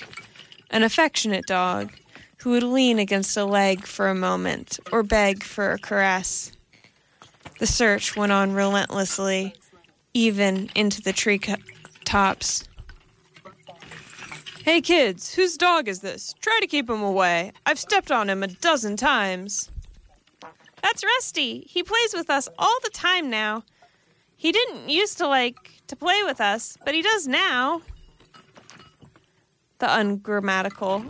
an 0.71 0.83
affectionate 0.83 1.45
dog 1.45 1.91
who 2.37 2.51
would 2.51 2.63
lean 2.63 2.97
against 2.97 3.35
a 3.37 3.45
leg 3.45 3.85
for 3.85 4.07
a 4.07 4.15
moment 4.15 4.79
or 4.91 5.03
beg 5.03 5.43
for 5.43 5.73
a 5.73 5.77
caress. 5.77 6.51
The 7.59 7.67
search 7.67 8.15
went 8.15 8.31
on 8.31 8.53
relentlessly, 8.53 9.53
even 10.13 10.69
into 10.75 11.01
the 11.01 11.13
tree 11.13 11.39
co- 11.39 11.55
tops. 12.05 12.67
Hey 14.63 14.81
kids, 14.81 15.33
whose 15.33 15.57
dog 15.57 15.87
is 15.87 16.01
this? 16.01 16.33
Try 16.41 16.57
to 16.61 16.67
keep 16.67 16.89
him 16.89 17.01
away. 17.01 17.53
I've 17.65 17.79
stepped 17.79 18.11
on 18.11 18.29
him 18.29 18.43
a 18.43 18.47
dozen 18.47 18.97
times. 18.97 19.71
That's 20.83 21.03
Rusty. 21.03 21.61
He 21.61 21.83
plays 21.83 22.13
with 22.13 22.29
us 22.29 22.47
all 22.57 22.77
the 22.83 22.89
time 22.89 23.29
now. 23.29 23.63
He 24.35 24.51
didn't 24.51 24.89
used 24.89 25.17
to 25.17 25.27
like 25.27 25.81
to 25.87 25.95
play 25.95 26.21
with 26.23 26.39
us, 26.39 26.77
but 26.85 26.93
he 26.93 27.01
does 27.01 27.27
now. 27.27 27.81
The 29.79 29.97
ungrammatical 29.97 31.05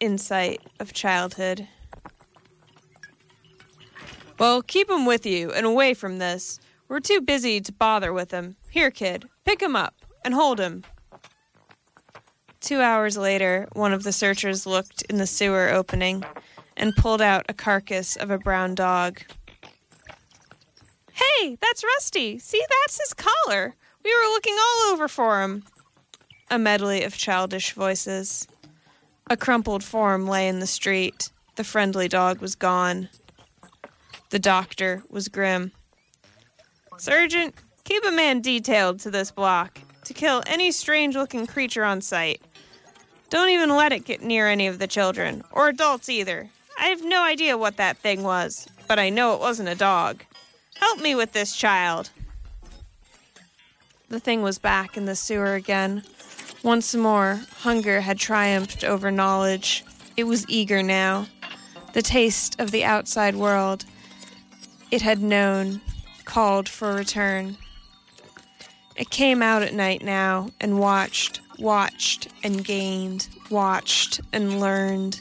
insight 0.00 0.60
of 0.80 0.92
childhood. 0.92 1.68
Well, 4.38 4.62
keep 4.62 4.90
him 4.90 5.06
with 5.06 5.26
you 5.26 5.52
and 5.52 5.66
away 5.66 5.94
from 5.94 6.18
this. 6.18 6.58
We're 6.94 7.00
too 7.00 7.22
busy 7.22 7.60
to 7.60 7.72
bother 7.72 8.12
with 8.12 8.30
him. 8.30 8.54
Here, 8.70 8.92
kid, 8.92 9.28
pick 9.44 9.60
him 9.60 9.74
up 9.74 9.96
and 10.24 10.32
hold 10.32 10.60
him. 10.60 10.84
Two 12.60 12.80
hours 12.80 13.16
later, 13.16 13.66
one 13.72 13.92
of 13.92 14.04
the 14.04 14.12
searchers 14.12 14.64
looked 14.64 15.02
in 15.10 15.16
the 15.16 15.26
sewer 15.26 15.70
opening 15.70 16.22
and 16.76 16.94
pulled 16.94 17.20
out 17.20 17.46
a 17.48 17.52
carcass 17.52 18.14
of 18.14 18.30
a 18.30 18.38
brown 18.38 18.76
dog. 18.76 19.20
Hey, 21.12 21.58
that's 21.60 21.82
Rusty. 21.82 22.38
See, 22.38 22.62
that's 22.70 23.00
his 23.00 23.12
collar. 23.12 23.74
We 24.04 24.16
were 24.16 24.30
looking 24.30 24.54
all 24.56 24.92
over 24.92 25.08
for 25.08 25.42
him. 25.42 25.64
A 26.48 26.60
medley 26.60 27.02
of 27.02 27.16
childish 27.16 27.72
voices. 27.72 28.46
A 29.28 29.36
crumpled 29.36 29.82
form 29.82 30.28
lay 30.28 30.46
in 30.46 30.60
the 30.60 30.66
street. 30.68 31.32
The 31.56 31.64
friendly 31.64 32.06
dog 32.06 32.40
was 32.40 32.54
gone. 32.54 33.08
The 34.30 34.38
doctor 34.38 35.02
was 35.10 35.26
grim. 35.26 35.72
Sergeant, 36.98 37.54
keep 37.84 38.04
a 38.04 38.10
man 38.10 38.40
detailed 38.40 39.00
to 39.00 39.10
this 39.10 39.30
block 39.30 39.78
to 40.04 40.14
kill 40.14 40.42
any 40.46 40.70
strange 40.70 41.16
looking 41.16 41.46
creature 41.46 41.84
on 41.84 42.00
sight. 42.00 42.40
Don't 43.30 43.48
even 43.48 43.70
let 43.70 43.92
it 43.92 44.04
get 44.04 44.22
near 44.22 44.48
any 44.48 44.66
of 44.66 44.78
the 44.78 44.86
children, 44.86 45.42
or 45.50 45.68
adults 45.68 46.08
either. 46.08 46.48
I 46.78 46.86
have 46.86 47.04
no 47.04 47.22
idea 47.22 47.56
what 47.56 47.76
that 47.78 47.98
thing 47.98 48.22
was, 48.22 48.68
but 48.86 48.98
I 48.98 49.10
know 49.10 49.34
it 49.34 49.40
wasn't 49.40 49.68
a 49.68 49.74
dog. 49.74 50.22
Help 50.76 51.00
me 51.00 51.14
with 51.14 51.32
this 51.32 51.56
child. 51.56 52.10
The 54.08 54.20
thing 54.20 54.42
was 54.42 54.58
back 54.58 54.96
in 54.96 55.06
the 55.06 55.16
sewer 55.16 55.54
again. 55.54 56.02
Once 56.62 56.94
more, 56.94 57.40
hunger 57.58 58.00
had 58.00 58.18
triumphed 58.18 58.84
over 58.84 59.10
knowledge. 59.10 59.84
It 60.16 60.24
was 60.24 60.48
eager 60.48 60.82
now. 60.82 61.26
The 61.92 62.02
taste 62.02 62.60
of 62.60 62.70
the 62.70 62.84
outside 62.84 63.34
world 63.34 63.84
it 64.90 65.02
had 65.02 65.20
known 65.20 65.80
called 66.24 66.68
for 66.68 66.94
return. 66.94 67.56
It 68.96 69.10
came 69.10 69.42
out 69.42 69.62
at 69.62 69.74
night 69.74 70.02
now 70.02 70.50
and 70.60 70.78
watched, 70.78 71.40
watched 71.58 72.28
and 72.42 72.64
gained, 72.64 73.28
watched 73.50 74.20
and 74.32 74.60
learned. 74.60 75.20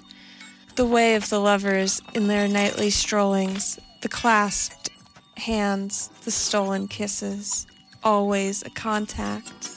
The 0.75 0.85
way 0.85 1.15
of 1.15 1.29
the 1.29 1.39
lovers 1.39 2.01
in 2.13 2.27
their 2.27 2.47
nightly 2.47 2.89
strollings, 2.89 3.79
the 4.01 4.09
clasped 4.09 4.89
hands, 5.37 6.09
the 6.23 6.31
stolen 6.31 6.87
kisses, 6.87 7.65
always 8.03 8.63
a 8.63 8.69
contact. 8.69 9.69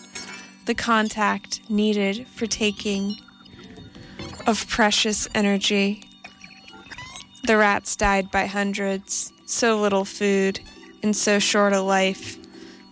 The 0.66 0.74
contact 0.74 1.60
needed 1.70 2.26
for 2.28 2.46
taking 2.46 3.16
of 4.46 4.66
precious 4.68 5.28
energy. 5.34 6.02
The 7.44 7.56
rats 7.56 7.96
died 7.96 8.30
by 8.30 8.46
hundreds, 8.46 9.32
so 9.46 9.80
little 9.80 10.04
food 10.04 10.60
in 11.02 11.14
so 11.14 11.38
short 11.38 11.72
a 11.72 11.80
life, 11.80 12.38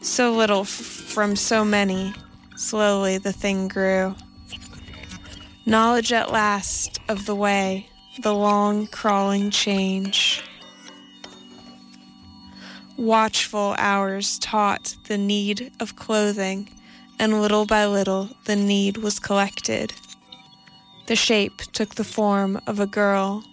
so 0.01 0.35
little 0.35 0.61
f- 0.61 0.69
from 0.69 1.37
so 1.37 1.65
many. 1.65 2.15
Slowly 2.57 3.19
the 3.19 3.33
thing 3.33 3.69
grew. 3.69 4.15
Knowledge 5.67 6.13
at 6.13 6.31
last 6.31 7.01
of 7.09 7.27
the 7.27 7.35
way, 7.35 7.89
the 8.21 8.35
long 8.35 8.87
crawling 8.87 9.51
change. 9.51 10.43
Watchful 12.97 13.75
hours 13.79 14.39
taught 14.39 14.97
the 15.09 15.19
need 15.19 15.73
of 15.81 15.97
clothing, 15.97 16.71
and 17.19 17.41
little 17.41 17.67
by 17.67 17.87
little 17.87 18.31
the 18.45 18.57
need 18.57 18.99
was 18.99 19.19
collected. 19.19 19.93
The 21.07 21.17
shape 21.17 21.59
took 21.73 21.97
the 21.97 22.05
form 22.05 22.61
of 22.67 22.79
a 22.79 22.87
girl. 22.87 23.45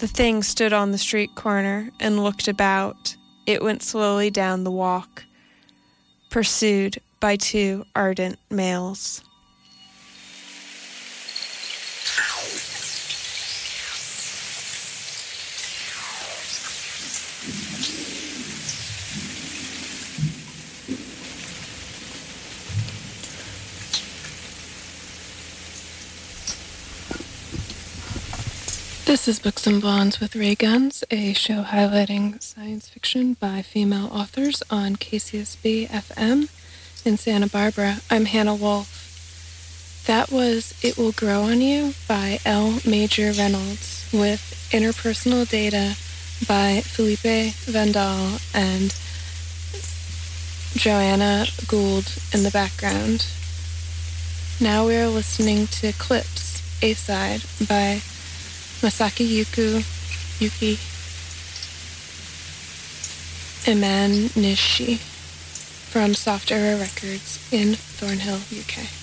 The 0.00 0.08
thing 0.08 0.42
stood 0.42 0.72
on 0.72 0.92
the 0.92 0.98
street 0.98 1.34
corner 1.34 1.90
and 2.00 2.24
looked 2.24 2.48
about. 2.48 3.14
It 3.44 3.62
went 3.62 3.82
slowly 3.82 4.30
down 4.30 4.64
the 4.64 4.70
walk, 4.70 5.24
pursued 6.30 7.02
by 7.20 7.36
two 7.36 7.84
ardent 7.94 8.38
males. 8.48 9.22
This 29.10 29.26
is 29.26 29.40
Books 29.40 29.66
and 29.66 29.80
Blondes 29.80 30.20
with 30.20 30.36
Ray 30.36 30.54
Guns, 30.54 31.02
a 31.10 31.32
show 31.32 31.64
highlighting 31.64 32.40
science 32.40 32.88
fiction 32.88 33.34
by 33.34 33.60
female 33.60 34.06
authors 34.12 34.62
on 34.70 34.94
KCSB 34.94 35.88
FM 35.88 36.48
in 37.04 37.16
Santa 37.16 37.48
Barbara. 37.48 38.02
I'm 38.08 38.26
Hannah 38.26 38.54
Wolf. 38.54 40.04
That 40.06 40.30
was 40.30 40.74
It 40.80 40.96
Will 40.96 41.10
Grow 41.10 41.42
on 41.42 41.60
You 41.60 41.94
by 42.06 42.38
L. 42.44 42.78
Major 42.86 43.32
Reynolds 43.32 44.08
with 44.12 44.70
interpersonal 44.70 45.50
data 45.50 45.96
by 46.46 46.80
Felipe 46.82 47.52
Vandal 47.64 48.38
and 48.54 48.94
Joanna 50.74 51.46
Gould 51.66 52.16
in 52.32 52.44
the 52.44 52.52
background. 52.52 53.26
Now 54.60 54.86
we 54.86 54.94
are 54.94 55.08
listening 55.08 55.66
to 55.66 55.92
Clips, 55.94 56.62
A 56.80 56.94
side 56.94 57.42
by 57.68 58.02
Masaki 58.80 59.26
Yuku, 59.28 59.84
Yuki, 60.40 60.78
Iman 63.70 64.30
Nishi 64.30 64.96
from 65.90 66.14
Soft 66.14 66.50
Era 66.50 66.78
Records 66.78 67.46
in 67.52 67.74
Thornhill, 67.74 68.40
UK. 68.58 68.99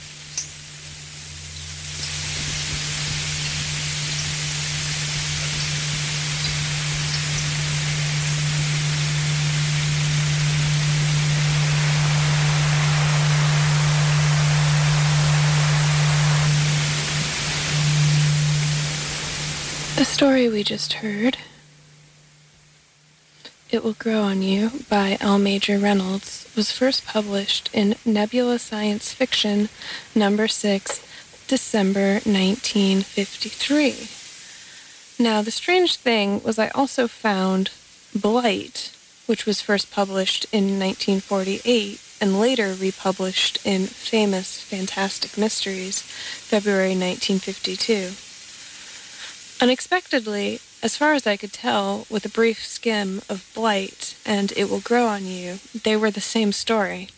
Story 20.08 20.48
we 20.48 20.64
just 20.64 20.94
heard, 20.94 21.38
It 23.70 23.84
Will 23.84 23.94
Grow 23.94 24.22
on 24.22 24.42
You 24.42 24.72
by 24.90 25.18
L. 25.20 25.38
Major 25.38 25.78
Reynolds, 25.78 26.50
was 26.56 26.72
first 26.72 27.06
published 27.06 27.70
in 27.74 27.96
Nebula 28.06 28.58
Science 28.58 29.14
Fiction 29.14 29.68
number 30.16 30.48
6, 30.48 31.06
December 31.48 32.22
1953. 32.24 34.08
Now, 35.24 35.42
the 35.42 35.52
strange 35.52 35.98
thing 35.98 36.42
was 36.42 36.58
I 36.58 36.70
also 36.70 37.08
found 37.08 37.72
Blight, 38.16 38.94
which 39.26 39.46
was 39.46 39.62
first 39.62 39.92
published 39.92 40.46
in 40.54 40.80
1948 40.80 42.02
and 42.22 42.40
later 42.40 42.74
republished 42.74 43.60
in 43.66 43.86
Famous 43.86 44.60
Fantastic 44.62 45.38
Mysteries, 45.38 46.02
February 46.02 46.96
1952. 46.96 48.27
Unexpectedly, 49.60 50.60
as 50.84 50.96
far 50.96 51.14
as 51.14 51.26
I 51.26 51.36
could 51.36 51.52
tell, 51.52 52.06
with 52.12 52.24
a 52.26 52.30
brief 52.30 52.64
skim 52.64 53.24
of 53.28 53.50
Blight 53.56 54.16
and 54.24 54.54
It 54.56 54.70
Will 54.70 54.80
Grow 54.80 55.08
on 55.08 55.26
You, 55.26 55.58
they 55.84 55.98
were 55.98 56.12
the 56.12 56.22
same 56.22 56.52
story. 56.52 57.10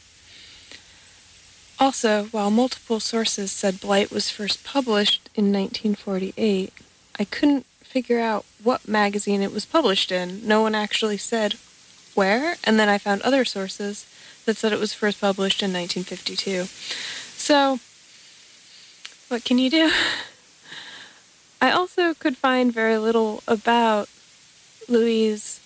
Also, 1.80 2.26
while 2.32 2.50
multiple 2.50 3.02
sources 3.02 3.52
said 3.52 3.82
Blight 3.82 4.10
was 4.10 4.30
first 4.30 4.64
published 4.64 5.30
in 5.36 5.52
1948, 5.52 6.72
I 7.18 7.24
couldn't 7.26 7.66
figure 7.82 8.20
out 8.20 8.46
what 8.64 8.88
magazine 8.88 9.42
it 9.42 9.52
was 9.52 9.66
published 9.66 10.10
in. 10.10 10.48
No 10.48 10.62
one 10.62 10.76
actually 10.76 11.18
said 11.18 11.56
where, 12.16 12.56
and 12.64 12.80
then 12.80 12.88
I 12.88 12.98
found 12.98 13.22
other 13.22 13.44
sources 13.44 14.06
that 14.46 14.56
said 14.56 14.72
it 14.72 14.80
was 14.80 14.94
first 14.94 15.20
published 15.20 15.62
in 15.62 15.74
1952. 15.74 16.66
So, 17.36 17.80
what 19.28 19.44
can 19.44 19.58
you 19.58 19.70
do? 19.70 19.92
I 21.62 21.72
also 21.72 22.14
could 22.14 22.38
find 22.38 22.74
very 22.74 22.98
little 22.98 23.44
about 23.48 24.08
Louise 24.88 25.60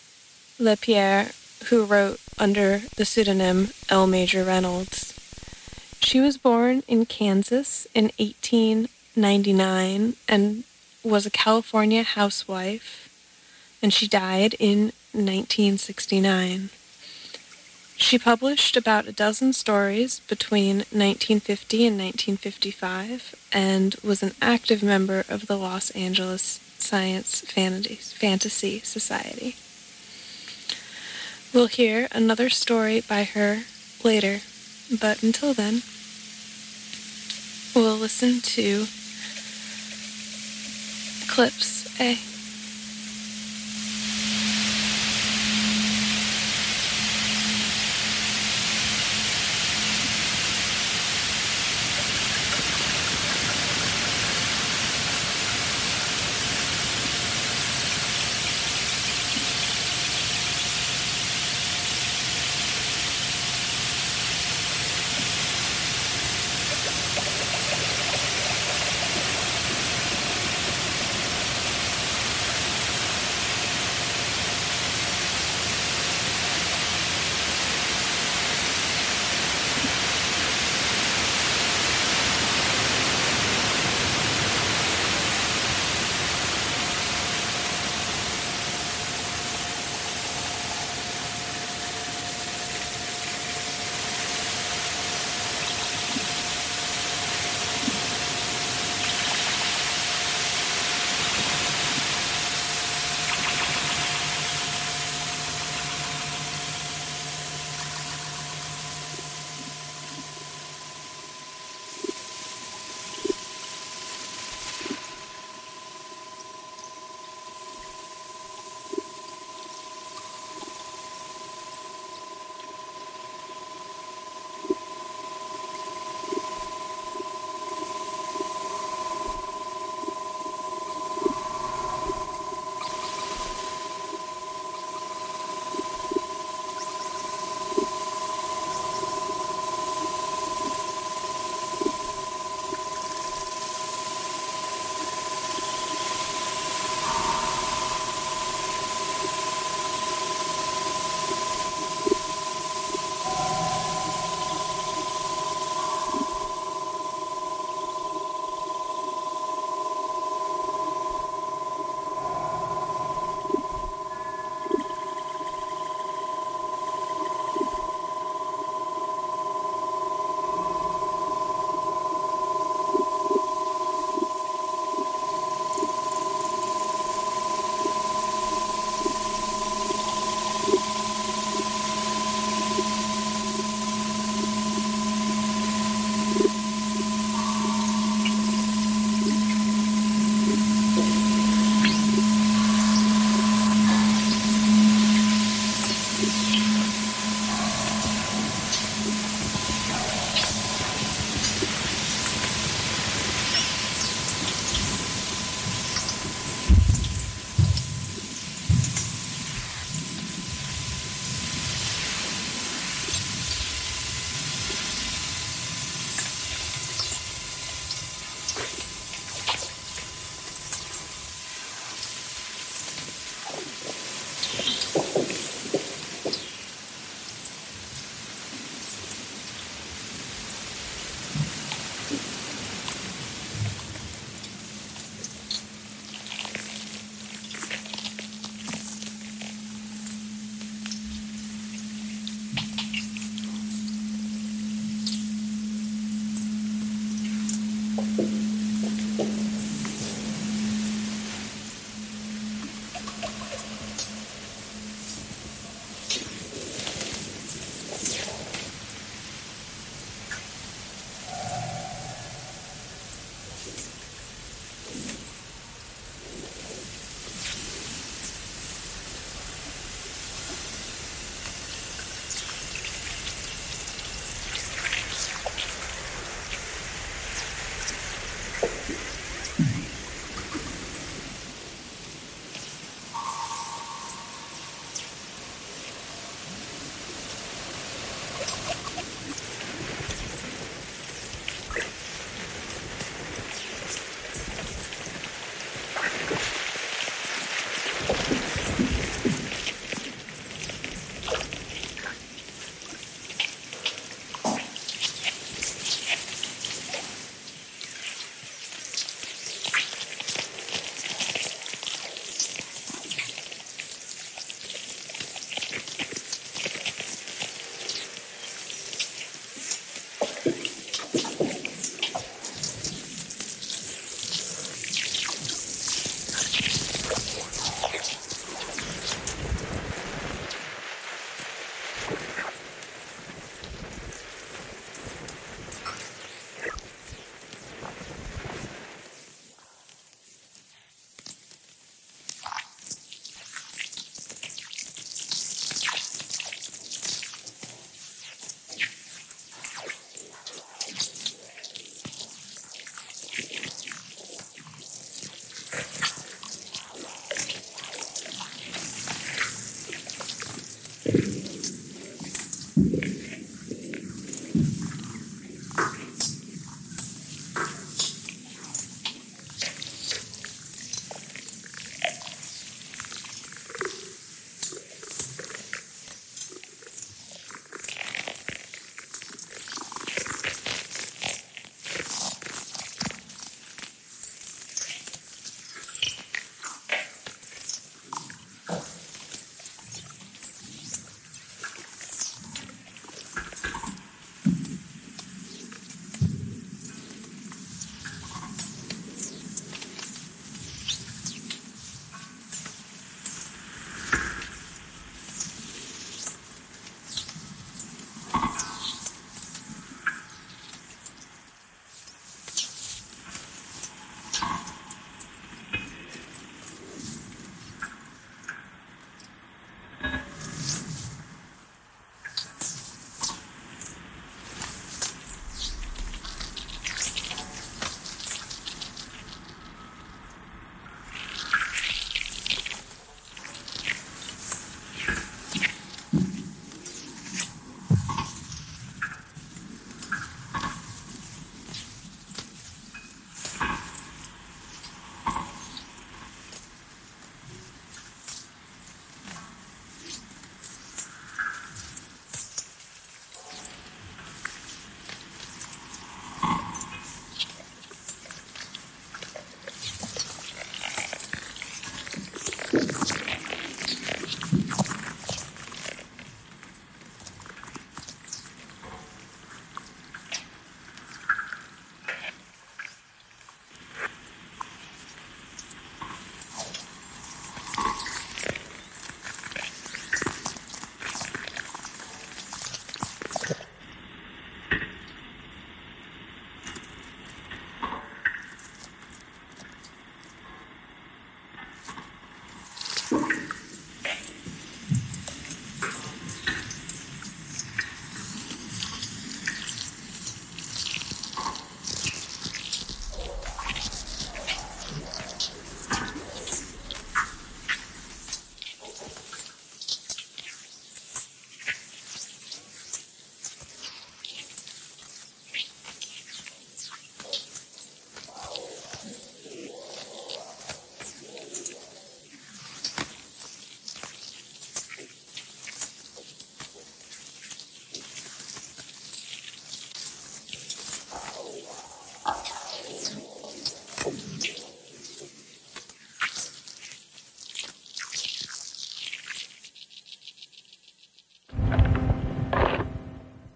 Leipiar, 0.60 1.34
who 1.70 1.86
wrote 1.86 2.20
under 2.40 2.82
the 2.98 3.06
pseudonym 3.06 3.70
L. 3.90 4.08
Major 4.08 4.44
Reynolds. 4.44 5.14
She 6.00 6.20
was 6.20 6.38
born 6.38 6.84
in 6.88 7.06
Kansas 7.06 7.88
in 7.94 8.06
1899 8.18 10.16
and 10.28 10.64
was 11.04 11.26
a 11.26 11.32
California 11.32 12.04
housewife, 12.04 13.10
and 13.82 13.94
she 13.94 14.08
died 14.08 14.56
in 14.60 14.94
1969. 15.14 16.70
She 18.04 18.20
published 18.20 18.76
about 18.76 19.08
a 19.08 19.14
dozen 19.14 19.54
stories 19.54 20.20
between 20.28 20.80
1950 20.92 21.88
and 21.88 21.98
1955 21.98 23.34
and 23.54 23.96
was 24.04 24.22
an 24.22 24.34
active 24.42 24.84
member 24.84 25.24
of 25.30 25.48
the 25.48 25.58
Los 25.58 25.90
Angeles 25.92 26.60
Science 26.78 27.40
Fantasy 27.42 28.82
Society. 28.82 29.56
We'll 31.54 31.68
hear 31.68 32.10
another 32.12 32.50
story 32.50 33.00
by 33.00 33.24
her 33.24 33.64
later, 34.04 34.42
but 35.00 35.24
until 35.24 35.54
then, 35.54 35.82
we'll 37.74 37.96
listen 37.96 38.42
to 38.42 38.86
Clips 41.34 41.88
A. 42.02 42.33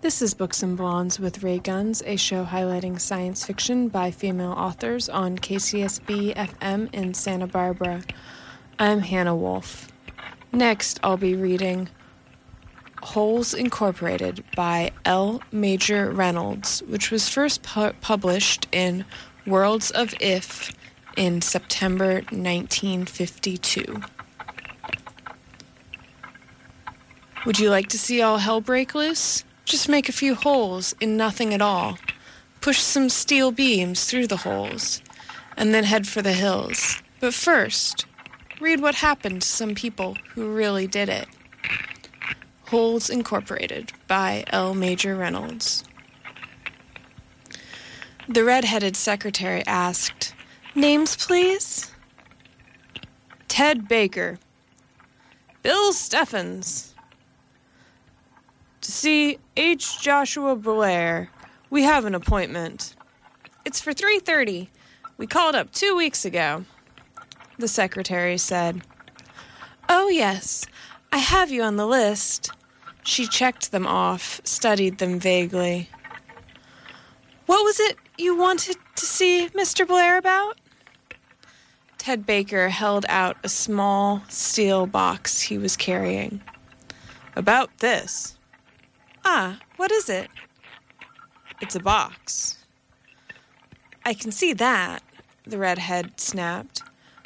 This 0.08 0.22
is 0.22 0.34
Books 0.34 0.64
and 0.64 0.78
Blondes 0.78 1.20
with 1.20 1.44
Ray 1.44 1.60
Guns, 1.60 2.02
a 2.06 2.16
show 2.16 2.46
highlighting 2.46 2.98
science 2.98 3.46
fiction 3.46 3.90
by 3.90 4.10
female 4.10 4.54
authors 4.54 5.10
on 5.10 5.38
KCSB 5.38 6.34
FM 6.34 6.94
in 6.94 7.14
Santa 7.14 7.46
Barbara. 7.46 8.02
I'm 8.80 9.00
Hannah 9.00 9.36
Wolf. 9.36 9.92
Next, 10.54 10.98
I'll 11.04 11.18
be 11.18 11.36
reading 11.36 11.90
Holes 13.04 13.54
Incorporated 13.54 14.46
by 14.56 14.92
L. 15.04 15.42
Major 15.52 16.10
Reynolds, 16.10 16.82
which 16.84 17.12
was 17.12 17.28
first 17.28 17.64
pu- 17.64 17.92
published 18.00 18.66
in 18.72 19.04
Worlds 19.46 19.92
of 19.92 20.14
If 20.22 20.72
in 21.18 21.42
September 21.42 22.22
1952. 22.32 24.02
Would 27.46 27.60
you 27.60 27.70
like 27.70 27.90
to 27.90 28.00
see 28.00 28.22
all 28.22 28.38
hell 28.38 28.62
break 28.62 28.96
loose? 28.96 29.44
Just 29.68 29.90
make 29.90 30.08
a 30.08 30.14
few 30.14 30.34
holes 30.34 30.96
in 31.02 31.18
nothing 31.18 31.54
at 31.54 31.62
all. 31.62 31.98
Push 32.62 32.80
some 32.80 33.10
steel 33.10 33.52
beams 33.52 34.06
through 34.06 34.28
the 34.28 34.38
holes, 34.38 35.02
and 35.58 35.74
then 35.74 35.84
head 35.84 36.08
for 36.08 36.22
the 36.22 36.32
hills. 36.32 37.04
But 37.20 37.34
first, 37.34 38.06
read 38.62 38.80
what 38.80 38.96
happened 38.96 39.42
to 39.42 39.48
some 39.48 39.76
people 39.76 40.16
who 40.30 40.56
really 40.56 40.88
did 40.88 41.10
it. 41.10 41.28
Holes 42.68 43.10
Incorporated 43.10 43.92
by 44.08 44.46
L. 44.48 44.74
Major 44.74 45.18
Reynolds. 45.18 45.84
The 48.30 48.46
red-headed 48.46 48.96
secretary 48.96 49.66
asked, 49.68 50.34
Names, 50.76 51.18
please? 51.18 51.92
Ted 53.50 53.90
Baker. 53.90 54.40
Bill 55.62 55.92
Steffens. 55.92 56.87
To 58.88 58.94
see 58.94 59.38
H. 59.58 60.02
Joshua 60.02 60.56
Blair, 60.56 61.30
we 61.70 61.84
have 61.84 62.06
an 62.06 62.16
appointment. 62.16 62.96
It's 63.66 63.82
for 63.82 63.92
3:30. 63.92 64.70
We 65.18 65.28
called 65.28 65.56
up 65.56 65.74
2 65.74 65.94
weeks 65.94 66.24
ago. 66.24 66.64
The 67.60 67.68
secretary 67.68 68.38
said. 68.38 68.84
Oh, 69.90 70.08
yes. 70.08 70.66
I 71.12 71.18
have 71.18 71.52
you 71.52 71.64
on 71.64 71.76
the 71.76 71.86
list. 71.86 72.52
She 73.04 73.28
checked 73.28 73.74
them 73.74 73.86
off, 73.86 74.40
studied 74.46 75.00
them 75.00 75.20
vaguely. 75.20 75.90
What 77.46 77.66
was 77.66 77.82
it 77.82 77.98
you 78.18 78.38
wanted 78.38 78.78
to 78.96 79.06
see 79.06 79.50
Mr. 79.50 79.86
Blair 79.86 80.18
about? 80.18 80.62
Ted 81.98 82.26
Baker 82.26 82.70
held 82.70 83.06
out 83.10 83.36
a 83.44 83.50
small 83.50 84.24
steel 84.30 84.88
box 84.88 85.42
he 85.42 85.58
was 85.58 85.76
carrying. 85.76 86.42
About 87.36 87.80
this. 87.80 88.37
Ah, 89.30 89.60
what 89.76 89.92
is 89.92 90.08
it? 90.08 90.30
It's 91.60 91.76
a 91.76 91.82
box. 91.82 92.64
I 94.06 94.14
can 94.14 94.32
see 94.32 94.54
that, 94.54 95.04
the 95.46 95.58
redhead 95.58 96.18
snapped. 96.18 96.82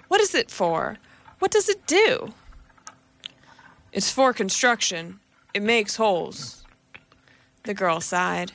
What 0.07 0.19
is 0.19 0.33
it 0.33 0.49
for? 0.49 0.97
What 1.37 1.51
does 1.51 1.69
it 1.69 1.85
do? 1.85 2.33
It's 3.91 4.11
for 4.11 4.33
construction. 4.33 5.19
It 5.53 5.61
makes 5.61 5.95
holes. 5.95 6.65
The 7.65 7.75
girl 7.75 8.01
sighed. 8.01 8.51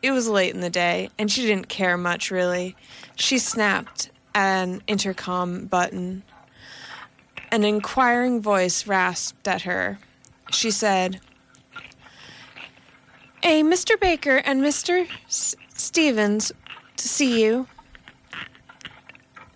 It 0.00 0.12
was 0.12 0.26
late 0.26 0.54
in 0.54 0.62
the 0.62 0.70
day, 0.70 1.10
and 1.18 1.30
she 1.30 1.42
didn't 1.42 1.68
care 1.68 1.98
much, 1.98 2.30
really. 2.30 2.76
She 3.14 3.38
snapped 3.38 4.10
an 4.34 4.80
intercom 4.86 5.66
button. 5.66 6.22
An 7.52 7.62
inquiring 7.62 8.40
voice 8.40 8.86
rasped 8.86 9.46
at 9.46 9.62
her. 9.62 9.98
She 10.50 10.70
said, 10.70 11.20
a 13.46 13.62
Mr. 13.62 13.98
Baker 14.00 14.38
and 14.38 14.60
Mr. 14.60 15.06
S- 15.28 15.54
Stevens 15.72 16.50
to 16.96 17.08
see 17.08 17.44
you. 17.44 17.68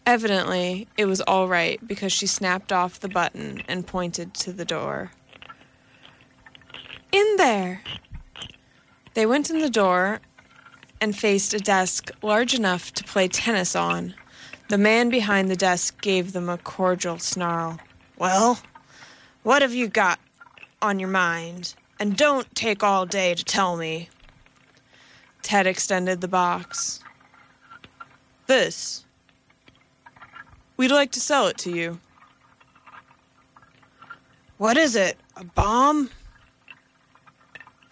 Evidently, 0.07 0.87
it 0.96 1.07
was 1.07 1.20
all 1.22 1.48
right 1.48 1.85
because 1.88 2.12
she 2.12 2.29
snapped 2.29 2.70
off 2.72 3.00
the 3.00 3.09
button 3.09 3.64
and 3.66 3.88
pointed 3.88 4.33
to 4.35 4.53
the 4.53 4.64
door. 4.64 5.11
In 7.11 7.35
there. 7.37 7.83
They 9.14 9.26
went 9.26 9.50
in 9.50 9.59
the 9.59 9.68
door 9.68 10.20
and 11.00 11.16
faced 11.16 11.53
a 11.53 11.59
desk 11.59 12.12
large 12.22 12.55
enough 12.55 12.92
to 12.94 13.03
play 13.03 13.26
tennis 13.26 13.74
on. 13.74 14.14
The 14.68 14.79
man 14.79 15.09
behind 15.09 15.50
the 15.50 15.57
desk 15.57 16.00
gave 16.00 16.33
them 16.33 16.48
a 16.48 16.59
cordial 16.59 17.18
snarl. 17.18 17.81
Well, 18.16 18.61
what 19.42 19.62
have 19.62 19.74
you 19.74 19.88
got 19.88 20.20
on 20.81 21.00
your 21.00 21.09
mind? 21.09 21.74
And 22.00 22.16
don't 22.16 22.52
take 22.54 22.82
all 22.82 23.04
day 23.04 23.34
to 23.34 23.44
tell 23.44 23.76
me. 23.76 24.08
Ted 25.42 25.66
extended 25.66 26.22
the 26.22 26.28
box. 26.28 27.00
This. 28.46 29.04
We'd 30.78 30.90
like 30.90 31.12
to 31.12 31.20
sell 31.20 31.46
it 31.46 31.58
to 31.58 31.70
you. 31.70 32.00
What 34.56 34.78
is 34.78 34.96
it? 34.96 35.18
A 35.36 35.44
bomb? 35.44 36.08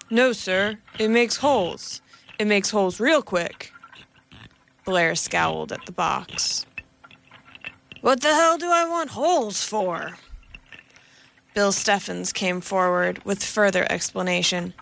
No, 0.09 0.33
sir. 0.33 0.79
It 0.99 1.09
makes 1.09 1.37
holes. 1.37 2.01
It 2.39 2.47
makes 2.47 2.71
holes 2.71 2.99
real 3.01 3.21
quick. 3.21 3.73
Blair 4.87 5.17
scowled 5.17 5.71
at 5.71 5.85
the 5.85 5.93
box. 5.93 6.65
What 8.01 8.23
the 8.23 8.35
hell 8.35 8.57
do 8.57 8.71
I 8.71 8.89
want 8.89 9.11
holes 9.11 9.63
for? 9.63 10.15
Bill 11.59 11.73
Steffens 11.73 12.33
came 12.33 12.61
forward 12.61 13.21
with 13.25 13.43
further 13.43 13.85
explanation. 13.91 14.75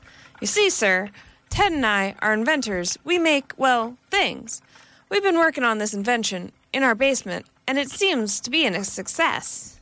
You 0.43 0.47
see, 0.47 0.69
sir, 0.69 1.09
Ted 1.49 1.73
and 1.73 1.87
I 1.87 2.15
are 2.19 2.35
inventors. 2.35 2.99
We 3.03 3.19
make, 3.19 3.55
well, 3.57 3.97
things. 4.11 4.61
We've 5.09 5.23
been 5.23 5.39
working 5.39 5.65
on 5.65 5.79
this 5.79 5.95
invention 5.95 6.53
in 6.75 6.83
our 6.83 6.95
basement, 6.95 7.47
and 7.67 7.79
it 7.79 7.89
seems 7.89 8.41
to 8.41 8.51
be 8.51 8.67
a 8.67 8.85
success. 8.85 9.81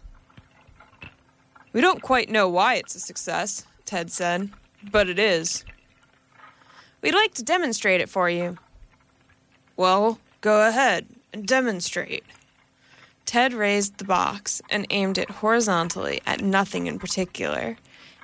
We 1.72 1.80
don't 1.80 2.00
quite 2.00 2.30
know 2.30 2.48
why 2.48 2.76
it's 2.76 2.94
a 2.94 3.00
success, 3.00 3.64
Ted 3.84 4.12
said, 4.12 4.50
but 4.92 5.08
it 5.08 5.18
is. 5.18 5.64
We'd 7.02 7.16
like 7.16 7.34
to 7.34 7.42
demonstrate 7.42 8.02
it 8.02 8.08
for 8.08 8.30
you. 8.30 8.56
Well, 9.76 10.20
go 10.40 10.68
ahead 10.68 11.06
and 11.32 11.44
demonstrate. 11.44 12.22
Ted 13.26 13.54
raised 13.54 13.98
the 13.98 14.04
box 14.04 14.60
and 14.70 14.86
aimed 14.90 15.18
it 15.18 15.30
horizontally 15.30 16.20
at 16.26 16.40
nothing 16.40 16.86
in 16.86 16.98
particular. 16.98 17.76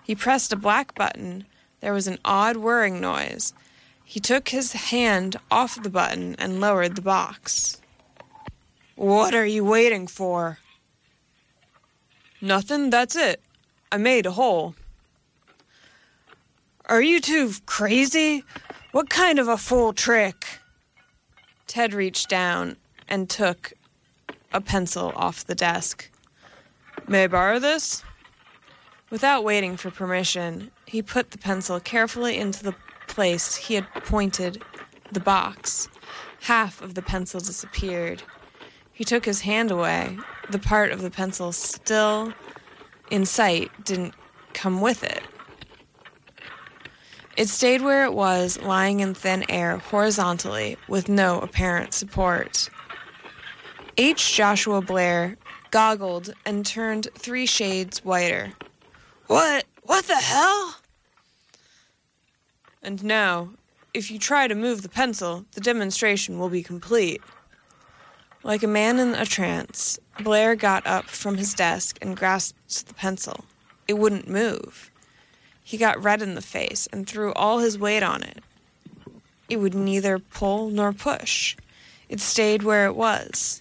He 0.05 0.15
pressed 0.15 0.53
a 0.53 0.57
black 0.57 0.95
button. 0.95 1.47
There 1.81 1.93
was 1.93 2.07
an 2.07 2.19
odd 2.25 2.57
whirring 2.57 3.01
noise. 3.01 3.55
He 4.05 4.21
took 4.21 4.49
his 4.49 4.73
hand 4.73 5.37
off 5.51 5.83
the 5.83 5.89
button 5.89 6.35
and 6.39 6.61
lowered 6.61 6.97
the 6.97 7.03
box. 7.03 7.81
What 8.97 9.35
are 9.35 9.47
you 9.47 9.65
waiting 9.65 10.07
for? 10.07 10.59
Nothing, 12.41 12.91
that's 12.91 13.17
it. 13.17 13.41
I 13.93 13.97
made 13.97 14.27
a 14.27 14.33
hole. 14.33 14.75
Are 16.87 17.03
you 17.03 17.21
two 17.21 17.53
crazy? 17.67 18.45
What 18.93 19.09
kind 19.09 19.39
of 19.39 19.47
a 19.47 19.57
fool 19.57 19.93
trick? 19.93 20.45
Ted 21.67 21.95
reached 21.95 22.29
down 22.29 22.77
and 23.09 23.31
took 23.31 23.73
a 24.53 24.61
pencil 24.61 25.13
off 25.17 25.47
the 25.47 25.55
desk. 25.55 26.11
May 27.09 27.25
I 27.25 27.29
borrow 27.29 27.59
this? 27.59 28.03
Without 29.11 29.45
waiting 29.45 29.77
for 29.77 29.91
permission, 29.91 30.71
he 30.87 31.03
put 31.03 31.33
the 31.33 31.39
pencil 31.39 31.81
carefully 31.81 32.39
into 32.39 32.63
the 32.63 32.75
place 33.09 33.57
he 33.57 33.75
had 33.75 33.87
pointed 34.05 34.63
the 35.13 35.21
box. 35.21 35.89
Half 36.43 36.81
of 36.81 36.95
the 36.95 37.03
pencil 37.03 37.41
disappeared. 37.41 38.23
He 38.93 39.05
took 39.05 39.25
his 39.25 39.41
hand 39.41 39.71
away. 39.71 40.17
The 40.51 40.59
part 40.59 40.93
of 40.93 41.03
the 41.03 41.11
pencil 41.11 41.53
still 41.53 42.33
in 43.11 43.27
sight 43.27 43.71
didn't 43.85 44.15
come 44.53 44.81
with 44.81 45.03
it. 45.03 45.23
It 47.37 47.49
stayed 47.49 47.83
where 47.83 48.05
it 48.05 48.13
was, 48.13 48.61
lying 48.61 49.01
in 49.01 49.15
thin 49.15 49.45
air 49.49 49.79
horizontally 49.79 50.77
with 50.89 51.09
no 51.09 51.41
apparent 51.41 51.95
support. 51.95 52.69
H. 54.01 54.35
Joshua 54.35 54.81
Blair 54.81 55.37
goggled 55.71 56.33
and 56.47 56.65
turned 56.65 57.09
three 57.19 57.45
shades 57.45 58.03
whiter. 58.03 58.55
What? 59.27 59.67
What 59.83 60.07
the 60.07 60.17
hell? 60.17 60.77
And 62.83 63.05
now, 63.05 63.51
if 63.93 64.11
you 64.11 64.19
try 64.19 64.49
to 64.49 64.55
move 64.55 64.81
the 64.81 64.89
pencil, 64.89 65.45
the 65.53 65.61
demonstration 65.61 66.39
will 66.39 66.49
be 66.49 66.63
complete. 66.63 67.21
Like 68.43 68.63
a 68.63 68.67
man 68.67 68.99
in 68.99 69.15
a 69.15 69.27
trance, 69.27 69.99
Blair 70.21 70.57
got 70.57 70.87
up 70.87 71.05
from 71.05 71.37
his 71.37 71.53
desk 71.53 71.99
and 72.01 72.17
grasped 72.17 72.89
the 72.89 72.95
pencil. 72.95 73.45
It 73.87 73.99
wouldn't 73.99 74.31
move. 74.31 74.91
He 75.63 75.77
got 75.77 76.03
red 76.03 76.23
in 76.23 76.37
the 76.37 76.41
face 76.41 76.89
and 76.91 77.07
threw 77.07 77.35
all 77.35 77.59
his 77.59 77.79
weight 77.79 78.03
on 78.03 78.23
it. 78.23 78.43
It 79.51 79.59
would 79.59 79.75
neither 79.75 80.19
pull 80.19 80.71
nor 80.71 80.95
push. 80.95 81.55
It 82.09 82.21
stayed 82.21 82.63
where 82.63 82.87
it 82.87 82.97
was. 82.97 83.61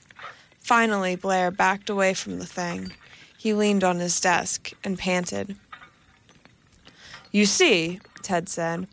Finally, 0.69 1.15
Blair 1.15 1.49
backed 1.49 1.89
away 1.89 2.13
from 2.13 2.38
the 2.38 2.45
thing. 2.45 2.91
He 3.39 3.55
leaned 3.55 3.84
on 3.84 3.97
his 3.97 4.21
desk 4.21 4.71
and 4.84 4.99
panted. 4.99 5.55
You 7.32 7.47
see, 7.47 7.99
Ted 8.21 8.47
said, 8.47 8.86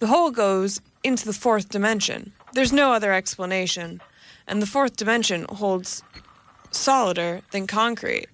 The 0.00 0.08
hole 0.08 0.32
goes 0.32 0.80
into 1.04 1.24
the 1.24 1.32
fourth 1.32 1.68
dimension. 1.68 2.32
There's 2.52 2.72
no 2.72 2.92
other 2.92 3.12
explanation, 3.12 4.00
and 4.48 4.60
the 4.60 4.66
fourth 4.66 4.96
dimension 4.96 5.46
holds 5.48 6.02
solider 6.72 7.42
than 7.52 7.68
concrete. 7.68 8.26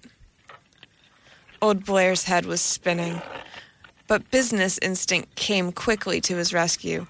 Old 1.61 1.85
Blair's 1.85 2.23
head 2.23 2.47
was 2.47 2.61
spinning, 2.61 3.21
but 4.07 4.31
business 4.31 4.79
instinct 4.81 5.35
came 5.35 5.71
quickly 5.71 6.19
to 6.21 6.35
his 6.35 6.51
rescue. 6.51 7.05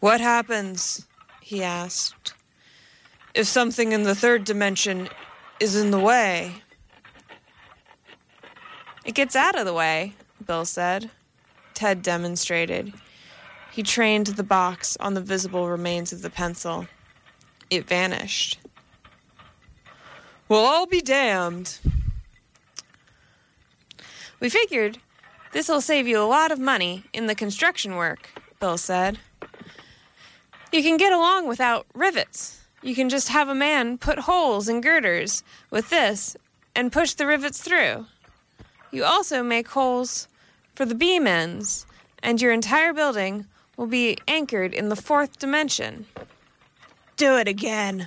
What 0.00 0.20
happens, 0.20 1.06
he 1.40 1.62
asked, 1.62 2.34
if 3.36 3.46
something 3.46 3.92
in 3.92 4.02
the 4.02 4.14
third 4.14 4.44
dimension 4.44 5.08
is 5.60 5.76
in 5.76 5.90
the 5.90 6.00
way? 6.00 6.62
It 9.04 9.14
gets 9.14 9.36
out 9.36 9.58
of 9.58 9.66
the 9.66 9.74
way, 9.74 10.14
Bill 10.44 10.64
said. 10.64 11.10
Ted 11.74 12.00
demonstrated. 12.00 12.94
He 13.70 13.82
trained 13.82 14.28
the 14.28 14.42
box 14.42 14.96
on 15.00 15.12
the 15.12 15.20
visible 15.20 15.68
remains 15.68 16.14
of 16.14 16.22
the 16.22 16.30
pencil. 16.30 16.86
It 17.68 17.86
vanished. 17.86 18.58
Well, 20.48 20.64
I'll 20.64 20.86
be 20.86 21.02
damned. 21.02 21.78
We 24.40 24.48
figured 24.48 24.98
this'll 25.52 25.82
save 25.82 26.08
you 26.08 26.18
a 26.18 26.24
lot 26.24 26.50
of 26.50 26.58
money 26.58 27.04
in 27.12 27.26
the 27.26 27.34
construction 27.34 27.96
work, 27.96 28.30
Bill 28.60 28.78
said. 28.78 29.18
You 30.72 30.82
can 30.82 30.96
get 30.96 31.12
along 31.12 31.48
without 31.48 31.86
rivets. 31.94 32.65
You 32.86 32.94
can 32.94 33.08
just 33.08 33.30
have 33.30 33.48
a 33.48 33.54
man 33.54 33.98
put 33.98 34.20
holes 34.20 34.68
in 34.68 34.80
girders 34.80 35.42
with 35.70 35.90
this 35.90 36.36
and 36.76 36.92
push 36.92 37.14
the 37.14 37.26
rivets 37.26 37.60
through. 37.60 38.06
You 38.92 39.02
also 39.02 39.42
make 39.42 39.66
holes 39.66 40.28
for 40.76 40.86
the 40.86 40.94
beam 40.94 41.26
ends, 41.26 41.84
and 42.22 42.40
your 42.40 42.52
entire 42.52 42.92
building 42.92 43.46
will 43.76 43.88
be 43.88 44.18
anchored 44.28 44.72
in 44.72 44.88
the 44.88 44.94
fourth 44.94 45.36
dimension. 45.40 46.06
Do 47.16 47.36
it 47.38 47.48
again, 47.48 48.06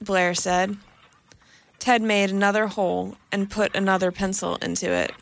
Blair 0.00 0.32
said. 0.32 0.78
Ted 1.80 2.00
made 2.00 2.30
another 2.30 2.66
hole 2.66 3.14
and 3.30 3.50
put 3.50 3.76
another 3.76 4.10
pencil 4.10 4.56
into 4.62 4.90
it. 4.90 5.12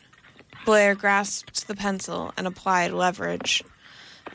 Blair 0.63 0.95
grasped 0.95 1.67
the 1.67 1.75
pencil 1.75 2.31
and 2.37 2.47
applied 2.47 2.91
leverage. 2.93 3.65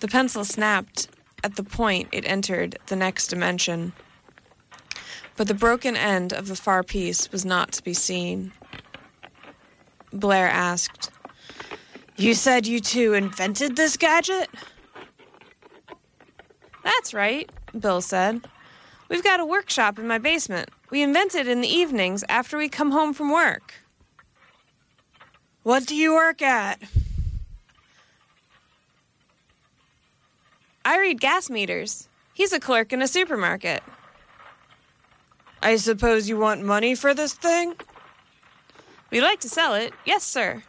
The 0.01 0.09
pencil 0.09 0.45
snapped 0.45 1.09
at 1.45 1.57
the 1.57 1.63
point 1.63 2.09
it 2.11 2.25
entered 2.25 2.79
the 2.87 2.97
next 2.97 3.29
dimension. 3.29 3.93
But 5.37 5.47
the 5.47 5.55
broken 5.55 5.95
end 5.95 6.33
of 6.33 6.49
the 6.49 6.57
far 6.57 6.83
piece 6.83 7.31
was 7.31 7.45
not 7.45 7.71
to 7.73 7.83
be 7.83 7.93
seen. 7.93 8.53
Blair 10.13 10.49
asked, 10.49 11.11
You 12.17 12.35
said 12.35 12.67
you 12.67 12.81
two 12.81 13.13
invented 13.13 13.77
this 13.77 13.97
gadget? 13.97 14.49
That's 16.83 17.13
right, 17.13 17.51
Bill 17.79 18.01
said. 18.01 18.47
We've 19.11 19.25
got 19.25 19.41
a 19.41 19.47
workshop 19.47 19.99
in 19.99 20.07
my 20.07 20.19
basement. 20.19 20.71
We 20.91 21.03
invent 21.03 21.35
it 21.35 21.47
in 21.47 21.61
the 21.61 21.69
evenings 21.69 22.25
after 22.29 22.57
we 22.57 22.69
come 22.69 22.91
home 22.91 23.13
from 23.13 23.31
work. 23.31 23.75
What 25.63 25.87
do 25.87 25.95
you 25.95 26.15
work 26.15 26.41
at? 26.41 26.81
I 30.85 30.99
read 30.99 31.21
gas 31.21 31.49
meters. 31.49 32.09
He's 32.35 32.53
a 32.53 32.61
clerk 32.61 32.93
in 32.93 33.01
a 33.01 33.09
supermarket. 33.09 33.83
I 35.63 35.77
suppose 35.77 36.29
you 36.29 36.37
want 36.37 36.63
money 36.63 36.95
for 36.95 37.15
this 37.15 37.33
thing? 37.33 37.75
We'd 39.11 39.23
like 39.23 39.41
to 39.41 39.49
sell 39.49 39.75
it. 39.75 39.95
Yes, 40.05 40.25
sir. 40.25 40.63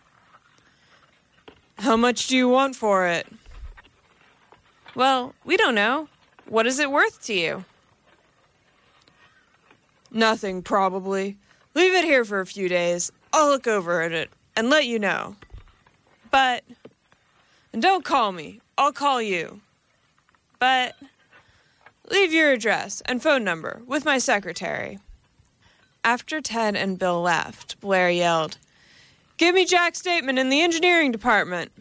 How 1.80 1.97
much 1.97 2.28
do 2.28 2.38
you 2.38 2.47
want 2.47 2.76
for 2.76 3.07
it? 3.07 3.28
Well, 4.95 5.36
we 5.43 5.57
don't 5.57 5.76
know. 5.76 6.07
What 6.47 6.66
is 6.66 6.80
it 6.80 6.91
worth 6.91 7.22
to 7.26 7.34
you? 7.34 7.66
Nothing, 10.11 10.61
probably. 10.61 11.38
Leave 11.74 11.93
it 11.93 12.05
here 12.05 12.24
for 12.24 12.39
a 12.39 12.45
few 12.45 12.70
days. 12.70 13.11
I'll 13.34 13.49
look 13.49 13.68
over 13.68 14.01
at 14.01 14.13
it 14.13 14.30
and 14.55 14.70
let 14.70 14.86
you 14.86 14.97
know. 14.97 15.36
But. 16.32 16.63
And 17.74 17.82
don't 17.82 18.05
call 18.05 18.32
me. 18.32 18.61
I'll 18.78 18.93
call 18.93 19.22
you. 19.22 19.59
But. 20.66 20.95
Leave 22.09 22.34
your 22.34 22.51
address 22.51 23.03
and 23.05 23.22
phone 23.22 23.43
number 23.43 23.84
with 23.86 24.03
my 24.03 24.18
secretary. 24.18 24.97
After 26.03 26.41
Ted 26.41 26.76
and 26.76 26.97
Bill 26.97 27.22
left, 27.22 27.80
Blair 27.80 28.09
yelled, 28.09 28.57
Give 29.38 29.53
me 29.53 29.66
Jack's 29.66 29.99
statement 29.99 30.39
in 30.39 30.49
the 30.49 30.61
engineering 30.61 31.11
department. 31.11 31.72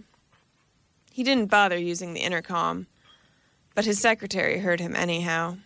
He 1.11 1.22
didn't 1.22 1.51
bother 1.51 1.78
using 1.78 2.12
the 2.12 2.20
intercom, 2.20 2.87
but 3.74 3.87
his 3.87 3.99
secretary 3.99 4.59
heard 4.59 4.80
him 4.80 4.95
anyhow. 4.95 5.57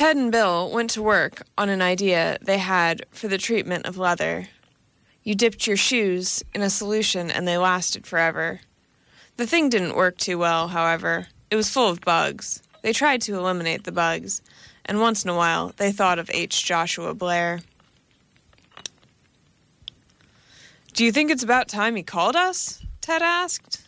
Ted 0.00 0.16
and 0.16 0.32
Bill 0.32 0.70
went 0.70 0.88
to 0.92 1.02
work 1.02 1.42
on 1.58 1.68
an 1.68 1.82
idea 1.82 2.38
they 2.40 2.56
had 2.56 3.04
for 3.10 3.28
the 3.28 3.36
treatment 3.36 3.84
of 3.84 3.98
leather. 3.98 4.48
You 5.24 5.34
dipped 5.34 5.66
your 5.66 5.76
shoes 5.76 6.42
in 6.54 6.62
a 6.62 6.70
solution 6.70 7.30
and 7.30 7.46
they 7.46 7.58
lasted 7.58 8.06
forever. 8.06 8.60
The 9.36 9.46
thing 9.46 9.68
didn't 9.68 9.94
work 9.94 10.16
too 10.16 10.38
well, 10.38 10.68
however. 10.68 11.26
It 11.50 11.56
was 11.56 11.68
full 11.68 11.90
of 11.90 12.00
bugs. 12.00 12.62
They 12.80 12.94
tried 12.94 13.20
to 13.20 13.36
eliminate 13.36 13.84
the 13.84 13.92
bugs, 13.92 14.40
and 14.86 15.02
once 15.02 15.22
in 15.22 15.28
a 15.28 15.36
while 15.36 15.74
they 15.76 15.92
thought 15.92 16.18
of 16.18 16.30
H. 16.32 16.64
Joshua 16.64 17.12
Blair. 17.12 17.60
Do 20.94 21.04
you 21.04 21.12
think 21.12 21.30
it's 21.30 21.44
about 21.44 21.68
time 21.68 21.94
he 21.94 22.02
called 22.02 22.36
us? 22.36 22.82
Ted 23.02 23.20
asked. 23.20 23.86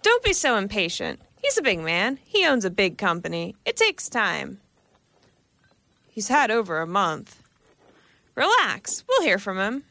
Don't 0.00 0.24
be 0.24 0.32
so 0.32 0.56
impatient. 0.56 1.20
He's 1.42 1.58
a 1.58 1.62
big 1.62 1.80
man. 1.80 2.18
He 2.24 2.46
owns 2.46 2.64
a 2.64 2.70
big 2.70 2.96
company. 2.96 3.54
It 3.66 3.76
takes 3.76 4.08
time. 4.08 4.60
He's 6.10 6.28
had 6.28 6.50
over 6.50 6.80
a 6.80 6.86
month. 6.86 7.42
Relax. 8.34 9.04
We'll 9.08 9.22
hear 9.22 9.38
from 9.38 9.58
him. 9.58 9.84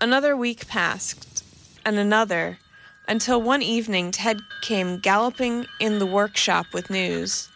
Another 0.00 0.36
week 0.36 0.66
passed, 0.66 1.44
and 1.84 1.98
another, 1.98 2.58
until 3.06 3.40
one 3.40 3.62
evening 3.62 4.10
Ted 4.10 4.40
came 4.62 4.98
galloping 4.98 5.66
in 5.78 5.98
the 5.98 6.06
workshop 6.06 6.66
with 6.72 6.90
news. 6.90 7.48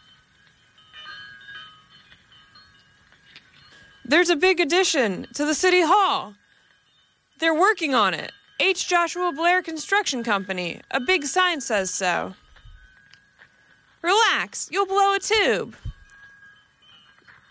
There's 4.04 4.28
a 4.28 4.36
big 4.36 4.60
addition 4.60 5.26
to 5.32 5.46
the 5.46 5.54
City 5.54 5.80
Hall. 5.80 6.34
They're 7.38 7.54
working 7.54 7.94
on 7.94 8.12
it. 8.12 8.32
H. 8.60 8.86
Joshua 8.86 9.32
Blair 9.32 9.62
Construction 9.62 10.22
Company. 10.22 10.80
A 10.90 11.00
big 11.00 11.24
sign 11.24 11.60
says 11.60 11.90
so. 11.90 12.34
Relax, 14.02 14.68
you'll 14.70 14.86
blow 14.86 15.14
a 15.14 15.18
tube. 15.18 15.74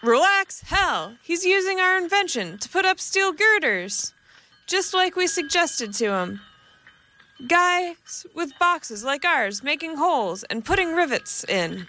Relax? 0.04 0.60
Hell, 0.64 1.16
he's 1.24 1.46
using 1.46 1.80
our 1.80 1.98
invention 1.98 2.58
to 2.58 2.68
put 2.68 2.84
up 2.84 3.00
steel 3.00 3.32
girders, 3.32 4.14
just 4.68 4.94
like 4.94 5.16
we 5.16 5.28
suggested 5.28 5.94
to 5.94 6.12
him. 6.14 6.42
Guys 7.48 8.26
with 8.36 8.52
boxes 8.60 9.06
like 9.06 9.24
ours 9.24 9.64
making 9.64 9.96
holes 9.96 10.44
and 10.44 10.66
putting 10.66 10.94
rivets 10.94 11.46
in. 11.46 11.88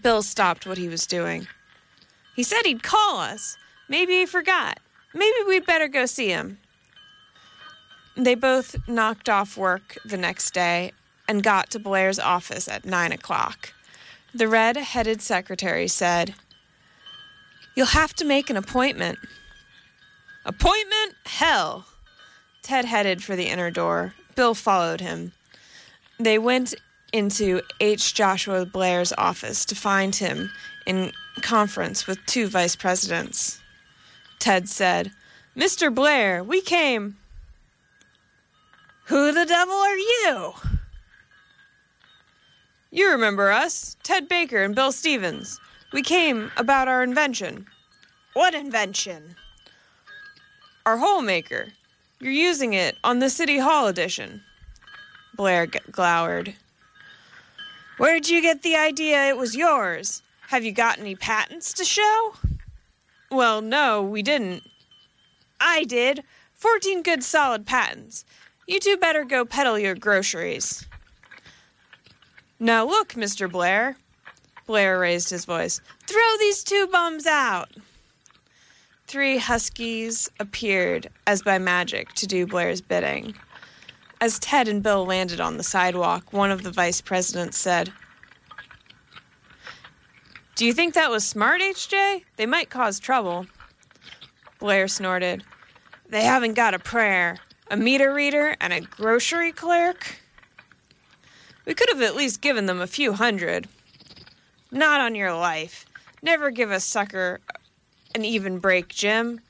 Bill 0.00 0.22
stopped 0.22 0.64
what 0.64 0.78
he 0.78 0.88
was 0.88 1.04
doing. 1.04 1.48
He 2.36 2.44
said 2.44 2.62
he'd 2.64 2.84
call 2.84 3.18
us. 3.18 3.56
Maybe 3.88 4.12
he 4.14 4.26
forgot. 4.26 4.78
Maybe 5.14 5.36
we'd 5.48 5.66
better 5.66 5.88
go 5.88 6.06
see 6.06 6.28
him. 6.28 6.58
They 8.16 8.36
both 8.36 8.76
knocked 8.86 9.28
off 9.28 9.56
work 9.56 9.98
the 10.04 10.16
next 10.16 10.54
day 10.54 10.92
and 11.26 11.42
got 11.42 11.70
to 11.70 11.80
Blair's 11.80 12.20
office 12.20 12.68
at 12.68 12.84
nine 12.84 13.10
o'clock. 13.10 13.74
The 14.32 14.48
red 14.48 14.76
headed 14.76 15.20
secretary 15.20 15.88
said, 15.88 16.34
You'll 17.74 17.86
have 17.86 18.14
to 18.14 18.24
make 18.24 18.50
an 18.50 18.56
appointment. 18.56 19.18
Appointment? 20.44 21.14
Hell! 21.24 21.86
Ted 22.62 22.84
headed 22.84 23.22
for 23.22 23.36
the 23.36 23.48
inner 23.48 23.70
door. 23.70 24.14
Bill 24.34 24.54
followed 24.54 25.00
him. 25.00 25.32
They 26.18 26.38
went 26.38 26.74
into 27.12 27.60
H. 27.80 28.14
Joshua 28.14 28.64
Blair's 28.64 29.12
office 29.18 29.64
to 29.66 29.74
find 29.74 30.14
him 30.14 30.50
in 30.86 31.12
conference 31.40 32.06
with 32.06 32.24
two 32.26 32.46
vice 32.46 32.76
presidents. 32.76 33.60
Ted 34.38 34.68
said, 34.68 35.12
Mr. 35.56 35.94
Blair, 35.94 36.42
we 36.42 36.60
came. 36.60 37.16
Who 39.06 39.32
the 39.32 39.44
devil 39.44 39.74
are 39.74 39.96
you? 39.96 40.52
You 42.90 43.10
remember 43.10 43.50
us, 43.50 43.96
Ted 44.02 44.28
Baker 44.28 44.62
and 44.62 44.74
Bill 44.74 44.92
Stevens. 44.92 45.60
We 45.92 46.02
came 46.02 46.50
about 46.56 46.88
our 46.88 47.02
invention. 47.02 47.66
What 48.32 48.54
invention? 48.54 49.36
Our 50.86 50.96
hole 50.96 51.22
maker. 51.22 51.68
You're 52.18 52.32
using 52.32 52.72
it 52.72 52.96
on 53.04 53.18
the 53.18 53.28
City 53.28 53.58
Hall 53.58 53.88
edition. 53.88 54.42
Blair 55.34 55.66
g- 55.66 55.80
glowered. 55.90 56.54
Where'd 57.98 58.28
you 58.28 58.40
get 58.40 58.62
the 58.62 58.76
idea 58.76 59.28
it 59.28 59.36
was 59.36 59.54
yours? 59.54 60.22
Have 60.48 60.64
you 60.64 60.72
got 60.72 60.98
any 60.98 61.14
patents 61.14 61.72
to 61.74 61.84
show? 61.84 62.34
Well, 63.30 63.60
no, 63.60 64.02
we 64.02 64.22
didn't. 64.22 64.62
I 65.60 65.84
did. 65.84 66.22
14 66.54 67.02
good 67.02 67.22
solid 67.22 67.66
patents. 67.66 68.24
You 68.66 68.80
two 68.80 68.96
better 68.96 69.24
go 69.24 69.44
peddle 69.44 69.78
your 69.78 69.94
groceries. 69.94 70.86
Now 72.58 72.86
look, 72.86 73.10
Mr. 73.14 73.50
Blair. 73.50 73.96
Blair 74.66 74.98
raised 74.98 75.30
his 75.30 75.44
voice. 75.44 75.80
Throw 76.06 76.36
these 76.38 76.62
two 76.62 76.86
bums 76.86 77.26
out. 77.26 77.70
Three 79.06 79.36
huskies 79.36 80.30
appeared 80.40 81.08
as 81.26 81.42
by 81.42 81.58
magic 81.58 82.12
to 82.14 82.26
do 82.26 82.46
Blair's 82.46 82.80
bidding. 82.80 83.34
As 84.20 84.38
Ted 84.38 84.68
and 84.68 84.82
Bill 84.82 85.04
landed 85.04 85.40
on 85.40 85.56
the 85.56 85.62
sidewalk, 85.62 86.32
one 86.32 86.50
of 86.50 86.62
the 86.62 86.70
vice 86.70 87.00
presidents 87.00 87.58
said, 87.58 87.92
Do 90.54 90.64
you 90.64 90.72
think 90.72 90.94
that 90.94 91.10
was 91.10 91.26
smart, 91.26 91.60
HJ? 91.60 92.22
They 92.36 92.46
might 92.46 92.70
cause 92.70 93.00
trouble. 93.00 93.46
Blair 94.60 94.86
snorted. 94.86 95.42
They 96.08 96.22
haven't 96.22 96.54
got 96.54 96.72
a 96.72 96.78
prayer, 96.78 97.38
a 97.70 97.76
meter 97.76 98.14
reader, 98.14 98.56
and 98.60 98.72
a 98.72 98.80
grocery 98.80 99.50
clerk. 99.50 100.20
We 101.64 101.74
could 101.74 101.88
have 101.88 102.02
at 102.02 102.14
least 102.14 102.40
given 102.40 102.66
them 102.66 102.80
a 102.80 102.86
few 102.86 103.12
hundred. 103.12 103.68
Not 104.74 105.02
on 105.02 105.14
your 105.14 105.34
life. 105.34 105.84
Never 106.22 106.50
give 106.50 106.70
a 106.70 106.80
sucker 106.80 107.40
an 108.14 108.24
even 108.24 108.58
break, 108.58 108.88
Jim. 108.88 109.40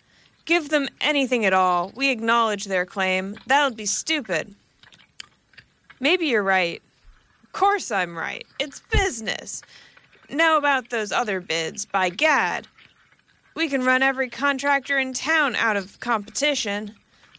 Give 0.44 0.68
them 0.68 0.88
anything 1.00 1.44
at 1.44 1.52
all. 1.52 1.92
We 1.94 2.10
acknowledge 2.10 2.64
their 2.64 2.84
claim. 2.84 3.36
That 3.46 3.64
would 3.64 3.76
be 3.76 3.86
stupid. 3.86 4.52
Maybe 6.00 6.26
you're 6.26 6.42
right. 6.42 6.82
Of 7.44 7.52
course 7.52 7.92
I'm 7.92 8.18
right. 8.18 8.44
It's 8.58 8.80
business. 8.90 9.62
Now 10.28 10.56
about 10.56 10.90
those 10.90 11.12
other 11.12 11.40
bids, 11.40 11.86
by 11.86 12.08
gad. 12.08 12.66
We 13.54 13.68
can 13.68 13.84
run 13.84 14.02
every 14.02 14.28
contractor 14.28 14.98
in 14.98 15.12
town 15.12 15.54
out 15.54 15.76
of 15.76 16.00
competition. 16.00 16.96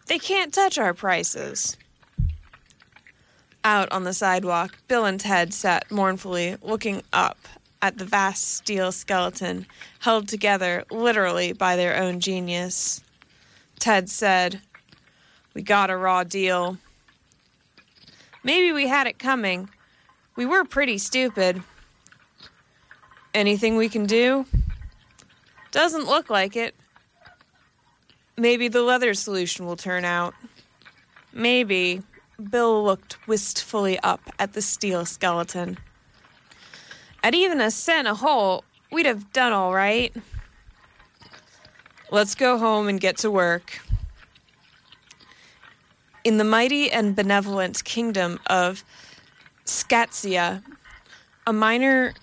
They 0.07 0.19
can't 0.19 0.53
touch 0.53 0.77
our 0.77 0.93
prices. 0.93 1.75
Out 3.65 3.91
on 3.91 4.05
the 4.05 4.13
sidewalk, 4.13 4.77
Bill 4.87 5.03
and 5.03 5.19
Ted 5.19 5.53
sat 5.53 5.91
mournfully 5.91 6.55
looking 6.61 7.01
up 7.11 7.37
at 7.83 7.97
the 7.97 8.05
vast 8.05 8.55
steel 8.55 8.93
skeleton 8.93 9.67
held 9.99 10.29
together 10.29 10.85
literally 10.89 11.51
by 11.51 11.75
their 11.75 11.97
own 11.97 12.21
genius. 12.21 13.03
Ted 13.77 14.09
said, 14.09 14.61
We 15.53 15.63
got 15.63 15.89
a 15.89 15.97
raw 15.97 16.23
deal. 16.23 16.77
Maybe 18.41 18.71
we 18.71 18.87
had 18.87 19.05
it 19.05 19.19
coming. 19.19 19.69
We 20.37 20.45
were 20.45 20.63
pretty 20.63 20.97
stupid. 20.97 21.61
Anything 23.33 23.75
we 23.75 23.89
can 23.89 24.05
do? 24.05 24.45
Doesn't 25.71 26.05
look 26.05 26.29
like 26.29 26.55
it. 26.55 26.75
Maybe 28.37 28.69
the 28.69 28.81
leather 28.81 29.13
solution 29.13 29.65
will 29.65 29.75
turn 29.75 30.05
out. 30.05 30.33
Maybe. 31.33 32.01
Bill 32.49 32.83
looked 32.83 33.27
wistfully 33.27 33.99
up 33.99 34.21
at 34.39 34.53
the 34.53 34.61
steel 34.61 35.05
skeleton. 35.05 35.77
At 37.23 37.33
even 37.33 37.61
a 37.61 37.71
cent 37.71 38.05
a 38.05 38.15
hole, 38.15 38.65
we'd 38.91 39.05
have 39.05 39.31
done 39.31 39.53
all 39.53 39.73
right. 39.73 40.13
Let's 42.11 42.35
go 42.35 42.57
home 42.57 42.89
and 42.89 42.99
get 42.99 43.17
to 43.19 43.31
work. 43.31 43.79
In 46.25 46.37
the 46.37 46.43
mighty 46.43 46.91
and 46.91 47.15
benevolent 47.15 47.81
kingdom 47.85 48.41
of 48.47 48.83
Scatia, 49.65 50.63
a 51.47 51.53
minor 51.53 52.13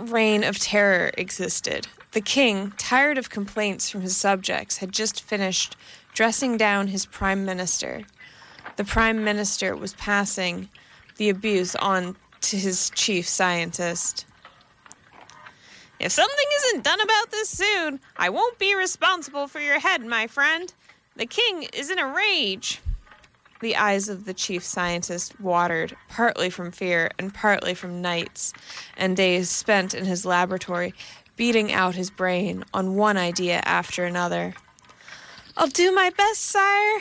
reign 0.00 0.42
of 0.42 0.58
terror 0.58 1.12
existed. 1.16 1.86
The 2.10 2.20
king, 2.20 2.72
tired 2.76 3.18
of 3.18 3.30
complaints 3.30 3.88
from 3.88 4.00
his 4.00 4.16
subjects, 4.16 4.78
had 4.78 4.90
just 4.90 5.22
finished 5.22 5.76
dressing 6.14 6.56
down 6.56 6.88
his 6.88 7.06
prime 7.06 7.44
minister. 7.44 8.02
The 8.76 8.84
prime 8.84 9.22
minister 9.22 9.76
was 9.76 9.94
passing 9.94 10.68
the 11.16 11.28
abuse 11.28 11.76
on 11.76 12.16
to 12.40 12.56
his 12.56 12.90
chief 12.90 13.28
scientist. 13.28 14.26
If 16.02 16.10
something 16.10 16.46
isn't 16.56 16.82
done 16.82 17.00
about 17.00 17.30
this 17.30 17.48
soon, 17.48 18.00
I 18.16 18.28
won't 18.28 18.58
be 18.58 18.74
responsible 18.74 19.46
for 19.46 19.60
your 19.60 19.78
head, 19.78 20.04
my 20.04 20.26
friend. 20.26 20.72
The 21.14 21.26
king 21.26 21.68
is 21.72 21.90
in 21.90 22.00
a 22.00 22.12
rage. 22.12 22.80
The 23.60 23.76
eyes 23.76 24.08
of 24.08 24.24
the 24.24 24.34
chief 24.34 24.64
scientist 24.64 25.40
watered, 25.40 25.96
partly 26.08 26.50
from 26.50 26.72
fear 26.72 27.12
and 27.20 27.32
partly 27.32 27.74
from 27.74 28.02
nights 28.02 28.52
and 28.96 29.16
days 29.16 29.48
spent 29.48 29.94
in 29.94 30.04
his 30.04 30.26
laboratory 30.26 30.92
beating 31.36 31.72
out 31.72 31.94
his 31.94 32.10
brain 32.10 32.64
on 32.74 32.96
one 32.96 33.16
idea 33.16 33.60
after 33.64 34.04
another. 34.04 34.54
I'll 35.56 35.68
do 35.68 35.94
my 35.94 36.10
best, 36.10 36.42
sire. 36.42 36.98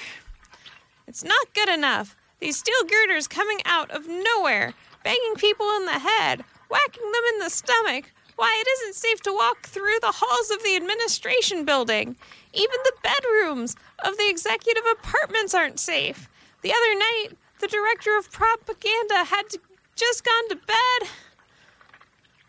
It's 1.08 1.24
not 1.24 1.54
good 1.56 1.70
enough. 1.70 2.16
These 2.40 2.58
steel 2.58 2.84
girders 2.88 3.28
coming 3.28 3.62
out 3.66 3.90
of 3.90 4.08
nowhere, 4.08 4.76
banging 5.04 5.36
people 5.38 5.68
in 5.78 5.86
the 5.86 6.00
head, 6.00 6.44
whacking 6.70 7.12
them 7.12 7.24
in 7.34 7.40
the 7.40 7.50
stomach. 7.50 8.12
Why, 8.42 8.58
it 8.60 8.68
isn't 8.68 8.96
safe 8.96 9.22
to 9.22 9.32
walk 9.32 9.68
through 9.68 10.00
the 10.02 10.16
halls 10.16 10.50
of 10.50 10.64
the 10.64 10.76
administration 10.76 11.64
building. 11.64 12.16
Even 12.54 12.76
the 12.86 12.94
bedrooms 13.04 13.76
of 14.04 14.18
the 14.18 14.28
executive 14.28 14.84
apartments 14.92 15.54
aren't 15.54 15.80
safe. 15.80 16.28
The 16.64 16.74
other 16.74 16.96
night, 16.96 17.28
the 17.60 17.68
director 17.68 18.18
of 18.18 18.32
propaganda 18.32 19.26
had 19.26 19.48
to, 19.50 19.60
just 19.96 20.26
gone 20.26 20.50
to 20.50 20.56
bed. 20.56 21.10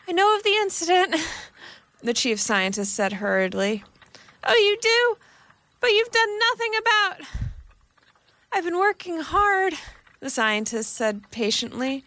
I 0.08 0.12
know 0.12 0.34
of 0.34 0.42
the 0.44 0.54
incident, 0.62 1.14
the 2.02 2.14
chief 2.14 2.40
scientist 2.40 2.94
said 2.94 3.12
hurriedly. 3.12 3.84
Oh, 4.44 4.54
you 4.54 4.78
do? 4.80 5.18
But 5.78 5.90
you've 5.90 6.10
done 6.10 6.38
nothing 6.38 6.72
about. 6.80 7.20
I've 8.50 8.64
been 8.64 8.78
working 8.78 9.20
hard, 9.20 9.74
the 10.20 10.30
scientist 10.30 10.94
said 10.94 11.30
patiently, 11.30 12.02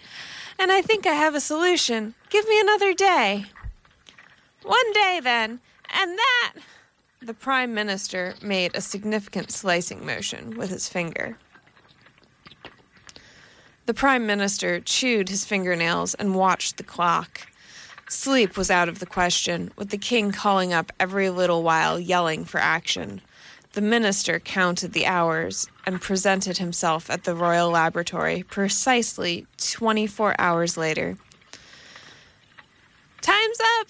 and 0.58 0.72
I 0.72 0.82
think 0.82 1.06
I 1.06 1.14
have 1.14 1.36
a 1.36 1.40
solution. 1.40 2.16
Give 2.32 2.48
me 2.48 2.60
another 2.60 2.92
day. 2.92 3.46
One 4.66 4.94
day, 4.94 5.20
then, 5.22 5.60
and 5.94 6.18
that. 6.18 6.54
The 7.22 7.36
prime 7.36 7.74
minister 7.74 8.34
made 8.42 8.76
a 8.76 8.82
significant 8.82 9.52
slicing 9.52 10.06
motion 10.06 10.58
with 10.58 10.72
his 10.72 10.90
finger. 10.90 11.38
The 13.86 13.94
prime 13.94 14.26
minister 14.26 14.80
chewed 14.80 15.30
his 15.30 15.46
fingernails 15.46 16.16
and 16.16 16.34
watched 16.34 16.78
the 16.78 16.84
clock. 16.84 17.42
Sleep 18.10 18.58
was 18.58 18.72
out 18.72 18.90
of 18.90 18.98
the 18.98 19.06
question, 19.06 19.72
with 19.76 19.90
the 19.90 19.98
king 20.00 20.32
calling 20.32 20.74
up 20.74 20.92
every 21.00 21.30
little 21.30 21.62
while, 21.62 22.00
yelling 22.00 22.44
for 22.46 22.60
action. 22.60 23.22
The 23.74 23.82
minister 23.82 24.40
counted 24.40 24.94
the 24.94 25.06
hours 25.06 25.68
and 25.86 26.02
presented 26.02 26.58
himself 26.58 27.10
at 27.12 27.24
the 27.24 27.36
Royal 27.36 27.70
Laboratory 27.70 28.42
precisely 28.44 29.46
24 29.58 30.34
hours 30.40 30.78
later. 30.78 31.18
Time's 33.22 33.60
up, 33.80 33.90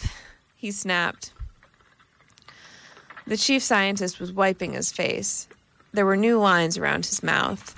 he 0.65 0.71
snapped. 0.71 1.31
The 3.27 3.37
chief 3.37 3.61
scientist 3.61 4.19
was 4.19 4.33
wiping 4.33 4.73
his 4.73 4.91
face. 4.91 5.47
There 5.93 6.07
were 6.07 6.17
new 6.17 6.39
lines 6.39 6.75
around 6.75 7.05
his 7.05 7.21
mouth. 7.21 7.75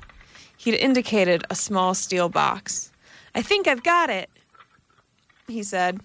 He'd 0.56 0.76
indicated 0.76 1.44
a 1.50 1.56
small 1.56 1.94
steel 1.94 2.30
box. 2.30 2.94
I 3.36 3.42
think 3.42 3.68
I've 3.68 3.84
got 3.84 4.10
it, 4.10 4.30
he 5.50 5.64
said. 5.64 6.00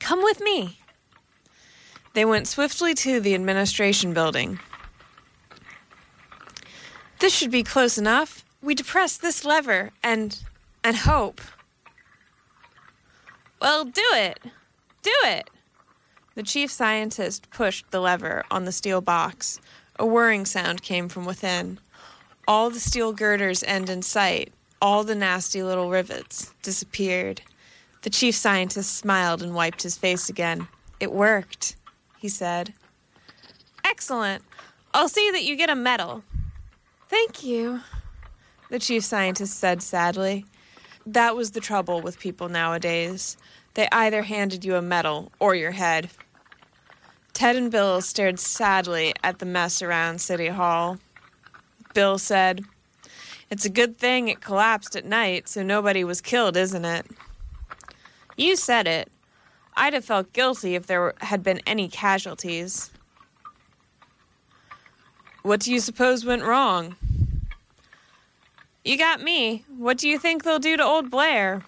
Come 0.00 0.24
with 0.24 0.40
me. 0.40 0.80
They 2.14 2.24
went 2.24 2.48
swiftly 2.48 2.92
to 2.94 3.20
the 3.20 3.36
administration 3.36 4.12
building. 4.12 4.58
This 7.20 7.32
should 7.32 7.52
be 7.52 7.62
close 7.62 7.96
enough. 7.96 8.44
We 8.60 8.74
depress 8.74 9.16
this 9.16 9.44
lever 9.44 9.90
and 10.02 10.36
and 10.82 10.96
hope. 10.96 11.40
Well, 13.62 13.84
do 13.84 14.04
it. 14.14 14.40
Do 15.04 15.14
it. 15.24 15.48
The 16.34 16.42
chief 16.42 16.70
scientist 16.70 17.50
pushed 17.50 17.90
the 17.90 18.00
lever 18.00 18.42
on 18.50 18.64
the 18.64 18.72
steel 18.72 19.00
box. 19.00 19.60
A 19.98 20.06
whirring 20.06 20.46
sound 20.46 20.82
came 20.82 21.08
from 21.08 21.24
within. 21.26 21.78
All 22.48 22.70
the 22.70 22.80
steel 22.80 23.12
girders 23.12 23.62
end 23.62 23.88
in 23.88 24.02
sight. 24.02 24.52
All 24.82 25.04
the 25.04 25.14
nasty 25.14 25.62
little 25.62 25.90
rivets 25.90 26.52
disappeared. 26.62 27.42
The 28.02 28.10
chief 28.10 28.34
scientist 28.34 28.96
smiled 28.96 29.42
and 29.42 29.54
wiped 29.54 29.82
his 29.82 29.96
face 29.96 30.28
again. 30.28 30.68
It 31.00 31.12
worked, 31.12 31.76
he 32.18 32.28
said. 32.28 32.74
Excellent. 33.84 34.42
I'll 34.92 35.08
see 35.08 35.30
that 35.30 35.44
you 35.44 35.54
get 35.54 35.70
a 35.70 35.74
medal. 35.74 36.24
Thank 37.08 37.44
you, 37.44 37.80
the 38.70 38.78
chief 38.78 39.04
scientist 39.04 39.58
said 39.58 39.82
sadly. 39.82 40.46
That 41.06 41.36
was 41.36 41.50
the 41.50 41.60
trouble 41.60 42.00
with 42.00 42.18
people 42.18 42.48
nowadays. 42.48 43.36
They 43.74 43.88
either 43.90 44.22
handed 44.22 44.64
you 44.64 44.76
a 44.76 44.82
medal 44.82 45.32
or 45.38 45.54
your 45.54 45.72
head. 45.72 46.10
Ted 47.32 47.56
and 47.56 47.70
Bill 47.70 48.00
stared 48.00 48.38
sadly 48.38 49.12
at 49.24 49.40
the 49.40 49.46
mess 49.46 49.82
around 49.82 50.20
City 50.20 50.48
Hall. 50.48 50.98
Bill 51.92 52.16
said, 52.18 52.64
It's 53.50 53.64
a 53.64 53.70
good 53.70 53.98
thing 53.98 54.28
it 54.28 54.40
collapsed 54.40 54.94
at 54.94 55.04
night 55.04 55.48
so 55.48 55.62
nobody 55.62 56.04
was 56.04 56.20
killed, 56.20 56.56
isn't 56.56 56.84
it? 56.84 57.06
You 58.36 58.54
said 58.54 58.86
it. 58.86 59.10
I'd 59.76 59.94
have 59.94 60.04
felt 60.04 60.32
guilty 60.32 60.76
if 60.76 60.86
there 60.86 61.14
had 61.18 61.42
been 61.42 61.60
any 61.66 61.88
casualties. 61.88 62.90
What 65.42 65.60
do 65.60 65.72
you 65.72 65.80
suppose 65.80 66.24
went 66.24 66.44
wrong? 66.44 66.94
You 68.84 68.96
got 68.96 69.20
me. 69.20 69.64
What 69.76 69.98
do 69.98 70.08
you 70.08 70.18
think 70.18 70.44
they'll 70.44 70.58
do 70.58 70.76
to 70.76 70.84
old 70.84 71.10
Blair? 71.10 71.64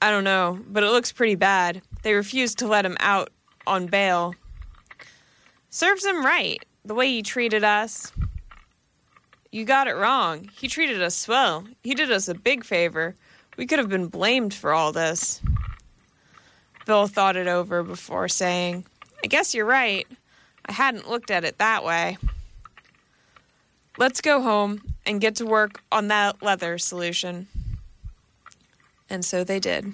I 0.00 0.10
don't 0.10 0.24
know, 0.24 0.60
but 0.68 0.82
it 0.82 0.90
looks 0.90 1.12
pretty 1.12 1.36
bad. 1.36 1.82
They 2.02 2.14
refused 2.14 2.58
to 2.58 2.68
let 2.68 2.84
him 2.84 2.96
out 3.00 3.30
on 3.66 3.86
bail. 3.86 4.34
Serves 5.70 6.04
him 6.04 6.24
right, 6.24 6.64
the 6.84 6.94
way 6.94 7.08
he 7.08 7.22
treated 7.22 7.64
us. 7.64 8.12
You 9.50 9.64
got 9.64 9.88
it 9.88 9.96
wrong. 9.96 10.50
He 10.58 10.68
treated 10.68 11.02
us 11.02 11.16
swell. 11.16 11.64
He 11.82 11.94
did 11.94 12.10
us 12.10 12.28
a 12.28 12.34
big 12.34 12.64
favor. 12.64 13.14
We 13.56 13.66
could 13.66 13.78
have 13.78 13.88
been 13.88 14.08
blamed 14.08 14.52
for 14.52 14.72
all 14.72 14.92
this. 14.92 15.40
Bill 16.84 17.06
thought 17.06 17.36
it 17.36 17.48
over 17.48 17.82
before 17.82 18.28
saying, 18.28 18.84
I 19.24 19.28
guess 19.28 19.54
you're 19.54 19.64
right. 19.64 20.06
I 20.66 20.72
hadn't 20.72 21.08
looked 21.08 21.30
at 21.30 21.44
it 21.44 21.58
that 21.58 21.84
way. 21.84 22.18
Let's 23.98 24.20
go 24.20 24.42
home 24.42 24.82
and 25.06 25.20
get 25.20 25.36
to 25.36 25.46
work 25.46 25.82
on 25.90 26.08
that 26.08 26.42
leather 26.42 26.76
solution. 26.76 27.48
And 29.08 29.24
so 29.24 29.44
they 29.44 29.60
did. 29.60 29.92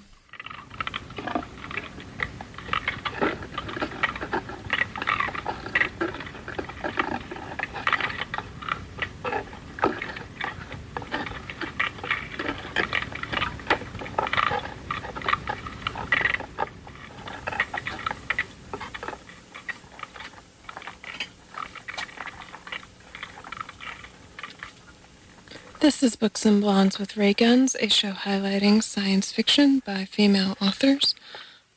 This 25.93 26.15
is 26.15 26.17
Books 26.17 26.47
and 26.47 26.63
Blondes 26.63 26.99
with 26.99 27.19
Ray 27.19 27.35
Guns, 27.35 27.77
a 27.79 27.87
show 27.87 28.13
highlighting 28.13 28.83
science 28.83 29.31
fiction 29.31 29.81
by 29.81 30.07
female 30.07 30.57
authors 30.59 31.15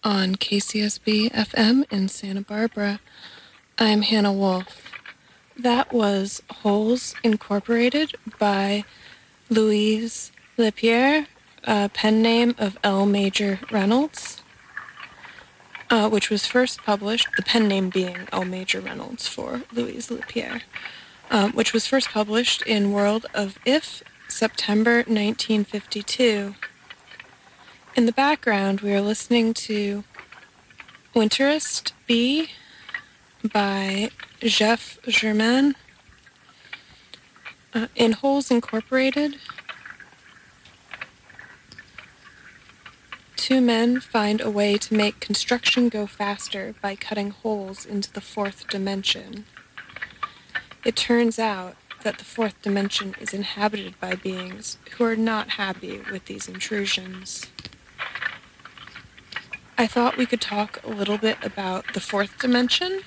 on 0.05 0.36
KCSB 0.36 1.34
FM 1.34 1.84
in 1.91 2.07
Santa 2.07 2.39
Barbara. 2.39 3.01
I'm 3.78 4.03
Hannah 4.03 4.32
Wolf. 4.32 4.89
That 5.59 5.91
was 5.91 6.41
Holes 6.49 7.13
Incorporated 7.26 8.16
by 8.39 8.86
Louise 9.49 10.32
Leipiar, 10.57 11.28
a 11.66 11.89
pen 11.89 12.22
name 12.22 12.55
of 12.57 12.78
L. 12.86 13.05
Major 13.05 13.59
Reynolds, 13.70 14.41
uh, 15.89 16.09
which 16.09 16.30
was 16.30 16.47
first 16.47 16.82
published, 16.84 17.28
the 17.36 17.43
pen 17.43 17.68
name 17.68 17.89
being 17.89 18.30
L. 18.32 18.45
Major 18.45 18.80
Reynolds 18.80 19.28
for 19.28 19.63
Louise 19.74 20.07
Leipiar 20.07 20.61
um, 21.30 21.51
which 21.53 21.73
was 21.73 21.88
first 21.88 22.09
published 22.09 22.61
in 22.63 22.91
World 22.91 23.26
of 23.34 23.57
If, 23.65 24.03
September 24.28 24.97
1952. 24.97 26.55
In 27.95 28.05
the 28.05 28.11
background, 28.11 28.82
we 28.82 28.93
are 28.93 29.01
listening 29.01 29.53
to 29.53 30.03
Winterist 31.15 31.93
B 32.07 32.49
by 33.53 34.09
Jeff 34.41 34.99
Germain. 35.07 35.76
Uh, 37.73 37.88
in 37.95 38.13
Holes 38.13 38.51
Incorporated, 38.51 39.38
two 43.36 43.61
men 43.61 43.99
find 43.99 44.39
a 44.41 44.49
way 44.49 44.78
to 44.78 44.93
make 44.93 45.19
construction 45.19 45.89
go 45.89 46.07
faster 46.07 46.73
by 46.82 46.95
cutting 46.95 47.32
holes 47.32 47.86
into 47.86 48.11
the 48.11 48.21
fourth 48.21 48.67
dimension. 48.69 49.45
It 50.86 50.95
turns 50.95 51.39
out 51.39 51.75
that 52.03 52.19
the 52.19 52.23
fourth 52.23 52.61
dimension 52.61 53.15
is 53.19 53.33
inhabited 53.33 53.99
by 53.99 54.13
beings 54.13 54.77
who 54.91 55.03
are 55.03 55.15
not 55.15 55.49
happy 55.49 55.99
with 56.11 56.25
these 56.25 56.47
intrusions. 56.47 57.47
I 59.79 59.88
thought 59.88 60.15
we 60.15 60.27
could 60.27 60.41
talk 60.41 60.79
a 60.83 60.89
little 60.89 61.17
bit 61.17 61.38
about 61.41 61.95
the 61.95 61.99
fourth 61.99 62.38
dimension. 62.38 63.01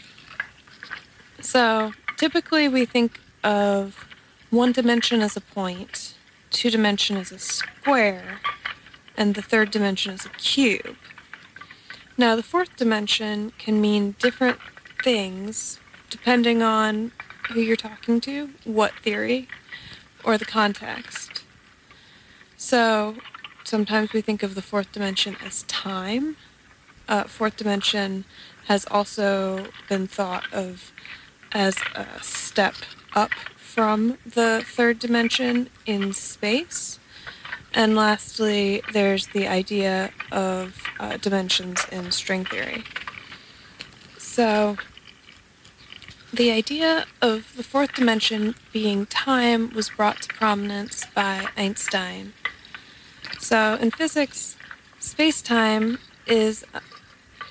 So, 1.41 1.93
typically 2.17 2.67
we 2.67 2.85
think 2.85 3.21
of 3.45 4.05
one 4.51 4.73
dimension 4.73 5.21
as 5.21 5.37
a 5.37 5.41
point, 5.41 6.15
two 6.51 6.71
dimension 6.71 7.17
as 7.17 7.31
a 7.31 7.39
square, 7.39 8.41
and 9.17 9.37
the 9.37 9.43
third 9.43 9.71
dimension 9.71 10.15
as 10.15 10.27
a 10.27 10.31
cube. 10.31 10.97
Now, 12.17 12.35
the 12.35 12.43
fourth 12.43 12.77
dimension 12.77 13.53
can 13.57 13.81
mean 13.81 14.17
different 14.19 14.59
things 15.05 15.79
depending 16.11 16.61
on 16.61 17.13
who 17.49 17.61
you're 17.61 17.77
talking 17.77 18.21
to, 18.21 18.51
what 18.65 18.93
theory, 19.03 19.49
or 20.25 20.39
the 20.39 20.45
context. 20.45 21.45
So 22.57 23.17
sometimes 23.65 24.13
we 24.13 24.21
think 24.21 24.43
of 24.43 24.55
the 24.55 24.63
fourth 24.63 24.93
dimension 24.93 25.37
as 25.45 25.63
time. 25.65 26.37
Uh, 27.09 27.25
fourth 27.25 27.57
dimension 27.57 28.25
has 28.67 28.85
also 28.91 29.69
been 29.89 30.07
thought 30.07 30.45
of 30.53 30.93
as 31.53 31.77
a 31.95 32.07
step 32.23 32.75
up 33.15 33.33
from 33.57 34.19
the 34.27 34.63
third 34.67 34.99
dimension 34.99 35.71
in 35.87 36.13
space. 36.13 36.99
And 37.73 37.95
lastly, 37.95 38.83
there's 38.93 39.29
the 39.29 39.47
idea 39.47 40.11
of 40.33 40.83
uh, 40.99 41.17
dimensions 41.19 41.87
in 41.93 42.11
string 42.11 42.45
theory. 42.45 42.85
So 44.17 44.77
the 46.33 46.51
idea 46.51 47.07
of 47.23 47.57
the 47.57 47.63
fourth 47.63 47.95
dimension 47.95 48.55
being 48.73 49.07
time 49.07 49.73
was 49.75 49.91
brought 49.91 50.23
to 50.23 50.29
prominence 50.29 51.07
by 51.15 51.47
Einstein. 51.57 52.35
So, 53.39 53.75
in 53.81 53.91
physics, 53.91 54.57
space 54.99 55.41
time 55.41 55.99
is 56.27 56.65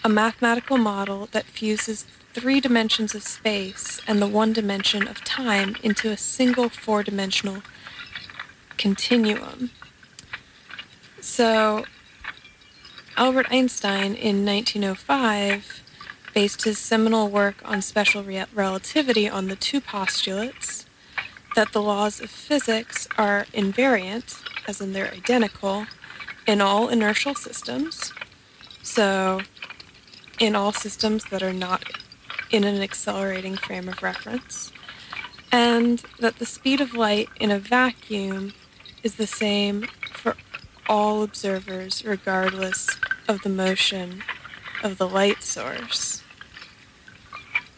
a 0.04 0.10
mathematical 0.10 0.78
model 0.78 1.28
that 1.32 1.46
fuses 1.46 2.06
three 2.34 2.60
dimensions 2.60 3.16
of 3.16 3.24
space 3.24 4.00
and 4.08 4.22
the 4.22 4.28
one 4.28 4.54
dimension 4.54 5.08
of 5.08 5.24
time 5.24 5.76
into 5.82 6.12
a 6.12 6.18
single 6.18 6.70
four 6.70 7.02
dimensional 7.02 7.64
continuum. 8.78 9.72
So, 11.20 11.86
Albert 13.18 13.48
Einstein 13.50 14.14
in 14.14 14.46
1905 14.46 15.82
based 16.38 16.66
his 16.66 16.78
seminal 16.78 17.30
work 17.30 17.56
on 17.66 17.82
special 17.82 18.22
re- 18.22 18.46
relativity 18.54 19.28
on 19.28 19.48
the 19.48 19.56
two 19.56 19.82
postulates 19.82 20.86
that 21.56 21.74
the 21.74 21.82
laws 21.82 22.22
of 22.22 22.30
physics 22.30 23.08
are 23.18 23.48
invariant, 23.56 24.40
as 24.68 24.80
in 24.80 24.94
they're 24.94 25.12
identical, 25.12 25.88
in 26.46 26.62
all 26.62 26.90
inertial 26.90 27.34
systems. 27.34 28.14
So, 28.84 29.42
in 30.40 30.56
all 30.56 30.72
systems 30.74 31.26
that 31.32 31.42
are 31.42 31.52
not 31.52 31.84
in 32.52 32.64
an 32.66 32.84
accelerating 32.84 33.56
frame 33.58 33.90
of 33.90 34.04
reference, 34.04 34.72
and 35.52 36.04
that 36.20 36.38
the 36.38 36.46
speed 36.46 36.82
of 36.82 36.94
light 36.94 37.30
in 37.40 37.50
a 37.50 37.58
vacuum 37.58 38.54
is 39.02 39.16
the 39.16 39.26
same 39.26 39.88
for 40.14 40.36
all 40.88 41.24
observers 41.24 42.06
regardless 42.06 42.88
of 43.28 43.42
the 43.42 43.50
motion 43.50 44.22
of 44.84 45.00
the 45.00 45.10
light 45.10 45.42
source. 45.42 46.22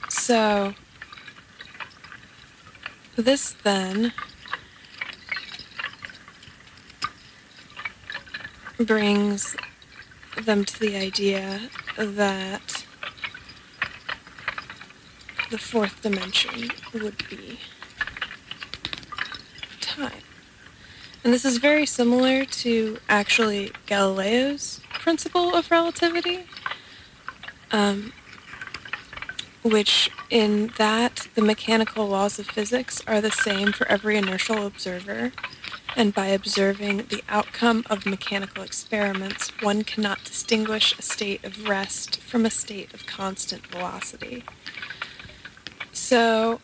So, 0.09 0.73
this 3.15 3.51
then 3.63 4.11
brings 8.79 9.55
them 10.43 10.65
to 10.65 10.79
the 10.79 10.95
idea 10.95 11.69
that 11.97 12.85
the 15.49 15.57
fourth 15.57 16.01
dimension 16.01 16.69
would 16.93 17.17
be 17.29 17.59
time. 19.81 20.21
And 21.23 21.33
this 21.33 21.43
is 21.43 21.57
very 21.57 21.85
similar 21.85 22.45
to 22.45 22.97
actually 23.09 23.71
Galileo's 23.85 24.81
principle 24.93 25.55
of 25.55 25.69
relativity. 25.69 26.45
Um, 27.71 28.13
which 29.63 30.09
in 30.29 30.71
that 30.77 31.27
the 31.35 31.41
mechanical 31.41 32.07
laws 32.07 32.39
of 32.39 32.47
physics 32.47 33.01
are 33.07 33.21
the 33.21 33.31
same 33.31 33.71
for 33.71 33.87
every 33.87 34.17
inertial 34.17 34.65
observer, 34.65 35.31
and 35.95 36.13
by 36.13 36.27
observing 36.27 37.07
the 37.09 37.23
outcome 37.27 37.83
of 37.89 38.05
mechanical 38.05 38.63
experiments, 38.63 39.51
one 39.61 39.83
cannot 39.83 40.23
distinguish 40.23 40.97
a 40.97 41.01
state 41.01 41.43
of 41.43 41.67
rest 41.67 42.21
from 42.21 42.45
a 42.45 42.49
state 42.49 42.93
of 42.93 43.05
constant 43.05 43.65
velocity. 43.67 44.43
So, 45.91 46.61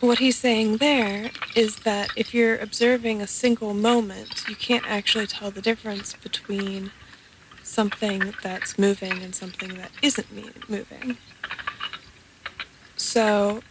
what 0.00 0.18
he's 0.18 0.36
saying 0.36 0.78
there 0.78 1.30
is 1.54 1.76
that 1.76 2.10
if 2.16 2.34
you're 2.34 2.56
observing 2.56 3.20
a 3.20 3.26
single 3.26 3.74
moment, 3.74 4.48
you 4.48 4.56
can't 4.56 4.84
actually 4.88 5.26
tell 5.26 5.50
the 5.50 5.62
difference 5.62 6.14
between 6.14 6.90
something 7.62 8.34
that's 8.42 8.78
moving 8.78 9.22
and 9.22 9.34
something 9.34 9.76
that 9.78 9.90
isn't 10.02 10.28
moving. 10.68 11.16
So, 12.96 13.62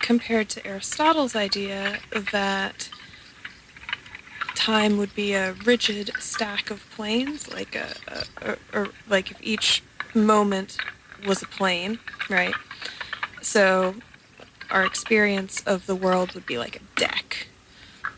compared 0.00 0.48
to 0.50 0.66
Aristotle's 0.66 1.36
idea 1.36 1.98
that 2.32 2.90
time 4.54 4.98
would 4.98 5.14
be 5.14 5.34
a 5.34 5.52
rigid 5.64 6.12
stack 6.18 6.70
of 6.70 6.88
planes, 6.90 7.52
like 7.52 7.74
a, 7.74 7.94
a, 8.08 8.52
a 8.52 8.56
or 8.78 8.88
like 9.08 9.30
if 9.30 9.38
each 9.42 9.82
moment 10.14 10.78
was 11.26 11.42
a 11.42 11.46
plane, 11.46 11.98
right? 12.28 12.54
So 13.40 13.94
our 14.70 14.84
experience 14.84 15.62
of 15.66 15.86
the 15.86 15.94
world 15.94 16.34
would 16.34 16.46
be 16.46 16.58
like 16.58 16.76
a 16.76 16.98
deck. 16.98 17.48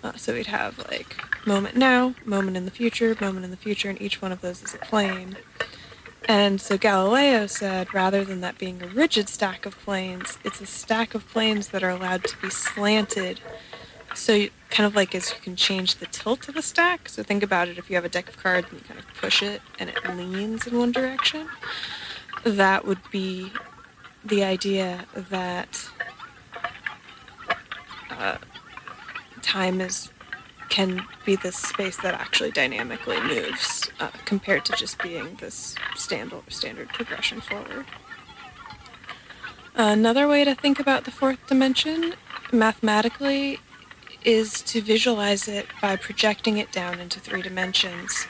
Uh, 0.03 0.13
so 0.17 0.35
we'd 0.35 0.47
have 0.47 0.79
like 0.91 1.17
moment 1.47 1.77
now, 1.77 2.15
moment 2.25 2.57
in 2.57 2.65
the 2.65 2.71
future, 2.71 3.17
moment 3.21 3.45
in 3.45 3.51
the 3.51 3.57
future, 3.57 3.89
and 3.89 4.01
each 4.01 4.21
one 4.21 4.33
of 4.33 4.41
those 4.41 4.63
is 4.63 4.75
a 4.75 4.79
plane. 4.79 5.37
And 6.29 6.61
so 6.61 6.77
Galileo 6.77 7.47
said 7.47 7.93
rather 7.95 8.25
than 8.25 8.41
that 8.43 8.59
being 8.59 8.83
a 8.83 8.87
rigid 8.87 9.29
stack 9.29 9.67
of 9.67 9.79
planes, 9.79 10.39
it's 10.45 10.61
a 10.61 10.67
stack 10.67 11.15
of 11.15 11.27
planes 11.29 11.69
that 11.69 11.83
are 11.83 11.91
allowed 11.91 12.25
to 12.25 12.37
be 12.41 12.51
slanted. 12.51 13.41
So 14.15 14.35
you, 14.35 14.51
kind 14.71 14.87
of 14.87 14.95
like 14.95 15.15
as 15.15 15.31
you 15.31 15.37
can 15.41 15.57
change 15.57 15.97
the 15.97 16.07
tilt 16.07 16.49
of 16.49 16.57
a 16.57 16.63
stack. 16.63 17.09
So 17.09 17.23
think 17.23 17.43
about 17.43 17.69
it 17.69 17.79
if 17.79 17.89
you 17.89 17.97
have 17.97 18.05
a 18.05 18.09
deck 18.09 18.29
of 18.29 18.37
cards 18.37 18.69
and 18.71 18.81
you 18.81 18.87
kind 18.87 19.01
of 19.01 19.07
push 19.15 19.43
it 19.43 19.63
and 19.79 19.89
it 19.91 20.17
leans 20.17 20.67
in 20.67 20.79
one 20.79 20.93
direction. 20.93 21.49
That 22.45 22.87
would 22.87 23.01
be 23.11 23.51
the 24.25 24.45
idea 24.45 25.07
that 25.15 25.89
uh, 28.11 28.37
time 29.43 29.81
is 29.81 30.11
can 30.71 31.05
be 31.27 31.37
this 31.37 31.57
space 31.57 31.97
that 31.99 32.15
actually 32.15 32.51
dynamically 32.53 33.21
moves 33.21 33.91
uh, 34.01 34.09
compared 34.25 34.65
to 34.65 34.73
just 34.73 35.03
being 35.03 35.37
this 35.41 35.75
standard 35.97 36.43
standard 36.49 36.89
progression 36.89 37.41
forward. 37.41 37.85
Another 39.75 40.27
way 40.27 40.45
to 40.45 40.55
think 40.55 40.81
about 40.81 41.05
the 41.05 41.11
fourth 41.11 41.47
dimension 41.47 42.15
mathematically 42.53 43.59
is 44.25 44.63
to 44.63 44.81
visualize 44.81 45.49
it 45.49 45.67
by 45.81 45.97
projecting 45.97 46.59
it 46.59 46.71
down 46.73 47.01
into 47.01 47.21
three 47.21 47.43
dimensions. 47.43 48.27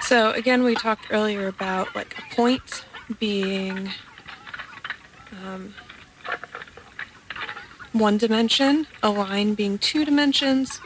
So 0.00 0.32
again, 0.32 0.62
we 0.62 0.74
talked 0.74 1.06
earlier 1.10 1.46
about 1.46 1.94
like 1.94 2.16
a 2.18 2.34
point 2.34 2.84
being 3.18 3.90
um, 5.44 5.74
one 7.92 8.18
dimension, 8.18 8.86
a 9.02 9.10
line 9.10 9.54
being 9.54 9.78
two 9.78 10.04
dimensions, 10.04 10.80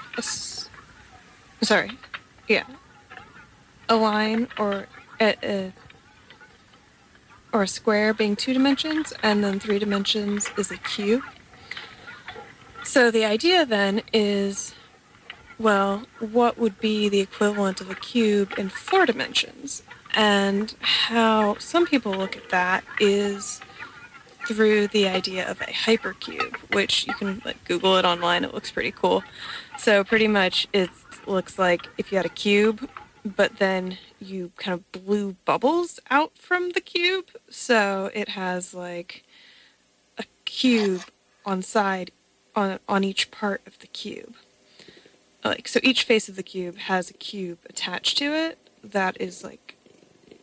sorry, 1.62 1.92
yeah, 2.48 2.64
a 3.88 3.96
line 3.96 4.48
or 4.58 4.86
a, 5.20 5.36
a, 5.42 5.72
or 7.52 7.62
a 7.62 7.68
square 7.68 8.12
being 8.12 8.36
two 8.36 8.52
dimensions, 8.52 9.12
and 9.22 9.42
then 9.42 9.58
three 9.60 9.78
dimensions 9.78 10.50
is 10.56 10.70
a 10.70 10.76
cube. 10.76 11.22
So 12.84 13.10
the 13.10 13.24
idea 13.24 13.66
then 13.66 14.02
is, 14.12 14.74
well, 15.58 16.04
what 16.20 16.56
would 16.56 16.78
be 16.78 17.08
the 17.08 17.20
equivalent 17.20 17.80
of 17.80 17.90
a 17.90 17.94
cube 17.94 18.54
in 18.56 18.68
four 18.68 19.06
dimensions? 19.06 19.82
And 20.14 20.74
how 20.80 21.56
some 21.58 21.86
people 21.86 22.12
look 22.12 22.36
at 22.36 22.48
that 22.50 22.84
is 23.00 23.60
through 24.46 24.86
the 24.88 25.08
idea 25.08 25.50
of 25.50 25.60
a 25.60 25.64
hypercube, 25.64 26.56
which 26.72 27.06
you 27.06 27.14
can 27.14 27.42
like 27.44 27.62
Google 27.64 27.96
it 27.96 28.04
online. 28.04 28.44
It 28.44 28.54
looks 28.54 28.70
pretty 28.70 28.92
cool. 28.92 29.24
So 29.78 30.04
pretty 30.04 30.28
much 30.28 30.68
it 30.72 30.88
looks 31.28 31.58
like 31.58 31.88
if 31.98 32.10
you 32.10 32.16
had 32.16 32.26
a 32.26 32.30
cube, 32.30 32.88
but 33.24 33.58
then 33.58 33.98
you 34.20 34.52
kind 34.56 34.74
of 34.74 34.92
blew 34.92 35.36
bubbles 35.44 36.00
out 36.10 36.36
from 36.38 36.70
the 36.70 36.80
cube. 36.80 37.30
So 37.50 38.10
it 38.14 38.30
has 38.30 38.74
like 38.74 39.24
a 40.18 40.24
cube 40.44 41.02
on 41.44 41.62
side 41.62 42.10
on 42.54 42.78
on 42.88 43.04
each 43.04 43.30
part 43.30 43.60
of 43.66 43.78
the 43.80 43.86
cube. 43.86 44.34
Like 45.44 45.68
so 45.68 45.80
each 45.82 46.04
face 46.04 46.28
of 46.28 46.36
the 46.36 46.42
cube 46.42 46.76
has 46.76 47.10
a 47.10 47.14
cube 47.14 47.58
attached 47.68 48.18
to 48.18 48.32
it 48.32 48.58
that 48.82 49.20
is 49.20 49.44
like 49.44 49.76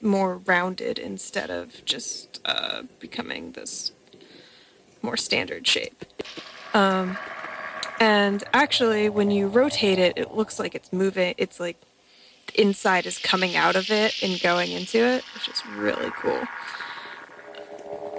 more 0.02 0.38
rounded 0.38 1.00
instead 1.00 1.50
of 1.50 1.84
just 1.86 2.42
uh, 2.46 2.84
becoming 3.00 3.54
this 3.54 3.92
more 5.02 5.18
standard 5.18 5.66
shape. 5.68 6.06
Um, 6.74 7.18
and 8.04 8.44
actually, 8.54 9.08
when 9.08 9.32
you 9.32 9.48
rotate 9.48 9.98
it, 9.98 10.18
it 10.18 10.34
looks 10.34 10.60
like 10.60 10.76
it's 10.76 10.92
moving. 10.92 11.36
It's 11.38 11.58
like 11.58 11.78
the 12.48 12.62
inside 12.62 13.06
is 13.06 13.18
coming 13.18 13.56
out 13.56 13.78
of 13.78 13.90
it 13.90 14.22
and 14.22 14.42
going 14.42 14.74
into 14.74 14.98
it, 14.98 15.24
which 15.34 15.48
is 15.48 15.66
really 15.68 16.12
cool. 16.12 16.42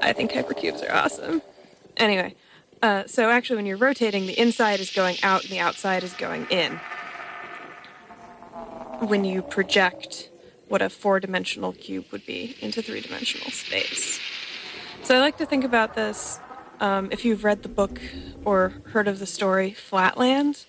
I 0.01 0.15
think 0.15 0.33
hypercubes 0.33 0.89
are 0.89 0.91
awesome. 0.91 1.43
Anyway, 1.99 2.35
uh, 2.81 3.03
so 3.07 3.29
actually, 3.29 3.57
when 3.57 3.67
you're 3.67 3.77
rotating, 3.77 4.25
the 4.25 4.41
inside 4.41 4.81
is 4.81 4.91
going 4.91 5.19
out 5.23 5.43
and 5.43 5.53
the 5.53 5.61
outside 5.61 6.03
is 6.03 6.15
going 6.15 6.47
in. 6.47 6.81
When 9.01 9.27
you 9.27 9.43
project 9.43 10.31
what 10.69 10.81
a 10.81 10.89
four 10.89 11.21
dimensional 11.21 11.75
cube 11.75 12.07
would 12.11 12.25
be 12.25 12.57
into 12.63 12.81
three 12.81 13.03
dimensional 13.03 13.51
space. 13.51 14.19
So 15.03 15.15
I 15.15 15.19
like 15.19 15.37
to 15.37 15.45
think 15.45 15.63
about 15.63 15.95
this 15.95 16.41
um, 16.81 17.09
if 17.11 17.25
you've 17.25 17.45
read 17.45 17.63
the 17.63 17.69
book 17.69 18.01
or 18.45 18.73
heard 18.87 19.09
of 19.09 19.19
the 19.19 19.27
story 19.27 19.73
Flatland. 19.73 20.67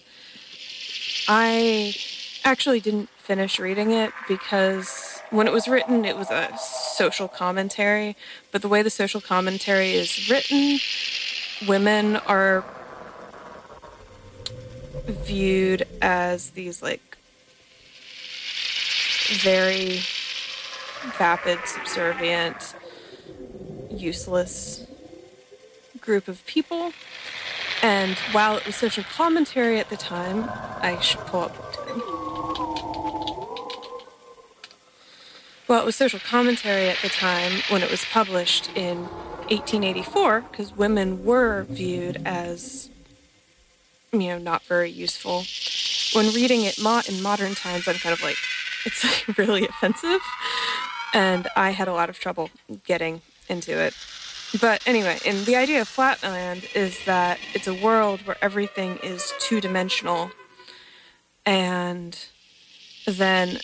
I 1.28 1.96
actually 2.44 2.80
didn't 2.80 3.10
finish 3.18 3.60
reading 3.60 3.92
it 3.92 4.14
because 4.28 5.22
when 5.32 5.48
it 5.48 5.54
was 5.54 5.68
written, 5.68 6.06
it 6.06 6.18
was 6.18 6.30
a 6.30 6.56
social 6.58 7.28
commentary. 7.28 8.16
But 8.52 8.62
the 8.62 8.68
way 8.68 8.82
the 8.84 8.90
social 8.90 9.22
commentary 9.22 9.94
is 9.94 10.30
written, 10.30 10.80
women 11.68 12.18
are 12.18 12.64
viewed 15.08 15.84
as 16.02 16.52
these 16.52 16.82
like 16.82 17.18
very 19.42 20.02
vapid, 21.18 21.60
subservient, 21.66 22.76
useless 23.90 24.85
group 26.06 26.28
of 26.28 26.46
people. 26.46 26.94
And 27.82 28.18
while 28.32 28.58
it 28.58 28.66
was 28.66 28.76
social 28.76 29.04
commentary 29.04 29.80
at 29.80 29.90
the 29.90 29.98
time, 29.98 30.50
I 30.82 31.00
should 31.02 31.22
pull 31.22 31.42
up. 31.42 31.56
Well, 35.68 35.82
it 35.82 35.86
was 35.86 35.96
social 35.96 36.20
commentary 36.20 36.90
at 36.90 37.00
the 37.02 37.10
time 37.10 37.62
when 37.70 37.82
it 37.82 37.90
was 37.90 38.06
published 38.06 38.70
in 38.76 39.06
1884, 39.50 40.42
because 40.42 40.76
women 40.76 41.26
were 41.26 41.64
viewed 41.64 42.22
as, 42.24 42.90
you 44.12 44.20
know, 44.20 44.38
not 44.38 44.62
very 44.64 44.92
useful. 44.92 45.44
When 46.14 46.34
reading 46.34 46.62
it 46.62 46.78
in 46.78 47.22
modern 47.22 47.56
times, 47.56 47.88
I'm 47.88 47.96
kind 47.96 48.14
of 48.14 48.22
like, 48.22 48.38
it's 48.86 49.04
like 49.04 49.38
really 49.38 49.66
offensive. 49.66 50.22
And 51.14 51.48
I 51.56 51.72
had 51.72 51.88
a 51.88 51.94
lot 51.94 52.10
of 52.10 52.20
trouble 52.20 52.52
getting 52.86 53.22
into 53.50 53.72
it. 53.80 53.96
But 54.62 54.82
anyway, 54.88 55.20
and 55.26 55.46
the 55.46 55.56
idea 55.56 55.82
of 55.82 55.88
Flatland 55.88 56.68
is 56.74 57.04
that 57.06 57.40
it's 57.54 57.68
a 57.68 57.74
world 57.74 58.26
where 58.26 58.38
everything 58.42 58.98
is 59.04 59.34
two 59.40 59.60
dimensional. 59.60 60.32
And 61.46 62.18
then, 63.06 63.60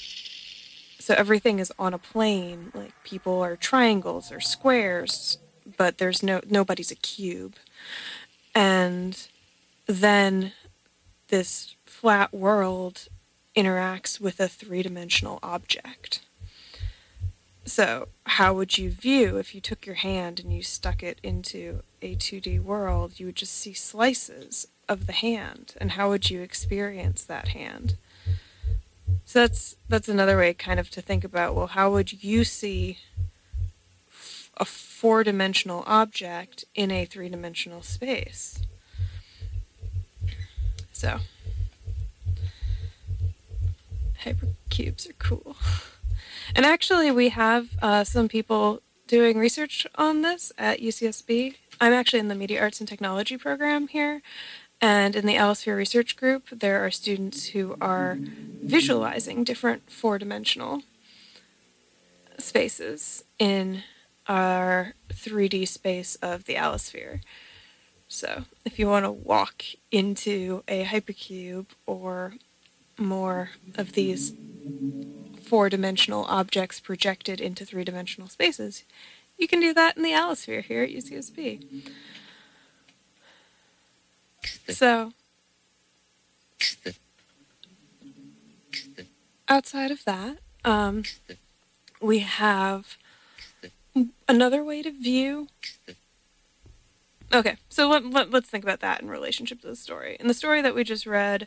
so 1.00 1.14
everything 1.14 1.60
is 1.60 1.72
on 1.80 1.94
a 1.94 1.98
plane. 1.98 2.72
Like 2.74 2.94
people 3.04 3.42
are 3.42 3.56
triangles 3.56 4.32
or 4.32 4.40
squares, 4.40 5.38
but 5.78 5.98
there's 5.98 6.22
no, 6.22 6.42
nobody's 6.50 6.92
a 6.92 6.96
cube. 6.96 7.56
And 8.54 9.28
then 9.88 10.52
this 11.30 11.76
flat 11.86 12.34
world 12.34 13.08
interacts 13.56 14.20
with 14.20 14.40
a 14.40 14.48
three 14.48 14.84
dimensional 14.84 15.40
object. 15.42 16.22
So, 17.72 18.10
how 18.26 18.54
would 18.54 18.78
you 18.78 18.92
view 18.92 19.38
if 19.38 19.56
you 19.56 19.62
took 19.62 19.86
your 19.86 19.96
hand 19.96 20.42
and 20.42 20.52
you 20.52 20.62
stuck 20.62 21.02
it 21.02 21.20
into 21.24 21.84
a 22.02 22.16
2D 22.18 22.60
world? 22.60 23.18
You 23.18 23.28
would 23.28 23.38
just 23.38 23.54
see 23.54 23.72
slices 23.72 24.68
of 24.90 25.08
the 25.08 25.14
hand, 25.14 25.76
and 25.80 25.92
how 25.92 26.10
would 26.10 26.30
you 26.30 26.42
experience 26.42 27.24
that 27.24 27.48
hand? 27.48 27.96
So 29.24 29.40
that's 29.40 29.78
that's 29.88 30.10
another 30.10 30.36
way, 30.36 30.54
kind 30.54 30.82
of, 30.82 30.90
to 30.90 31.02
think 31.02 31.24
about. 31.24 31.56
Well, 31.56 31.68
how 31.68 31.90
would 31.92 32.22
you 32.22 32.44
see 32.44 32.98
a 34.58 34.66
four-dimensional 34.66 35.86
object 35.88 36.66
in 36.76 36.92
a 36.92 37.06
three-dimensional 37.06 37.84
space? 37.84 38.60
So, 40.92 41.20
hypercubes 44.26 45.10
are 45.10 45.14
cool. 45.14 45.56
And 46.56 46.66
actually, 46.66 47.12
we 47.12 47.30
have 47.30 47.70
uh, 47.82 48.04
some 48.04 48.28
people 48.28 48.82
doing 49.08 49.38
research 49.38 49.86
on 49.96 50.22
this 50.22 50.52
at 50.58 50.80
UCSB. 50.80 51.56
I'm 51.80 51.94
actually 51.94 52.20
in 52.20 52.28
the 52.28 52.36
Media 52.36 52.62
Arts 52.62 52.80
and 52.80 52.88
Technology 52.88 53.38
program 53.38 53.88
here. 53.88 54.22
And 54.80 55.16
in 55.16 55.26
the 55.28 55.36
Allosphere 55.36 55.78
Research 55.78 56.16
Group, 56.18 56.50
there 56.50 56.84
are 56.84 56.90
students 56.90 57.48
who 57.48 57.78
are 57.80 58.18
visualizing 58.20 59.44
different 59.44 59.92
four 59.92 60.18
dimensional 60.18 60.82
spaces 62.38 63.24
in 63.38 63.84
our 64.28 64.94
3D 65.10 65.68
space 65.68 66.16
of 66.16 66.46
the 66.46 66.56
allosphere. 66.56 67.22
So, 68.08 68.44
if 68.66 68.80
you 68.80 68.88
want 68.88 69.06
to 69.06 69.12
walk 69.12 69.64
into 69.92 70.64
a 70.68 70.84
hypercube 70.84 71.68
or 71.86 72.34
more 72.98 73.52
of 73.76 73.94
these 73.94 74.34
four 75.52 75.68
dimensional 75.68 76.24
objects 76.30 76.80
projected 76.80 77.42
into 77.42 77.66
three 77.66 77.84
dimensional 77.84 78.30
spaces, 78.30 78.86
you 79.38 79.50
can 79.50 79.60
do 79.60 79.74
that 79.74 79.98
in 79.98 80.02
the 80.02 80.12
allosphere 80.12 80.64
here 80.64 80.82
at 80.82 80.92
UCSB. 80.92 81.92
So, 84.70 85.12
outside 89.50 89.92
of 89.92 90.06
that, 90.06 90.38
um, 90.64 91.04
we 92.02 92.20
have 92.20 92.98
another 94.30 94.64
way 94.64 94.82
to 94.82 94.90
view. 94.90 95.50
Okay, 97.34 97.58
so 97.68 97.90
let, 97.90 98.06
let, 98.06 98.32
let's 98.32 98.48
think 98.48 98.64
about 98.64 98.80
that 98.80 99.02
in 99.02 99.10
relationship 99.10 99.60
to 99.64 99.68
the 99.68 99.76
story. 99.76 100.16
In 100.18 100.30
the 100.30 100.34
story 100.34 100.62
that 100.62 100.74
we 100.74 100.86
just 100.86 101.06
read, 101.06 101.46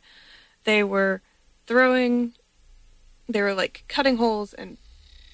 they 0.65 0.85
were 0.85 1.23
throwing, 1.67 2.35
they 3.29 3.43
were 3.43 3.55
like 3.55 3.85
cutting 3.89 4.17
holes 4.17 4.53
and 4.55 4.79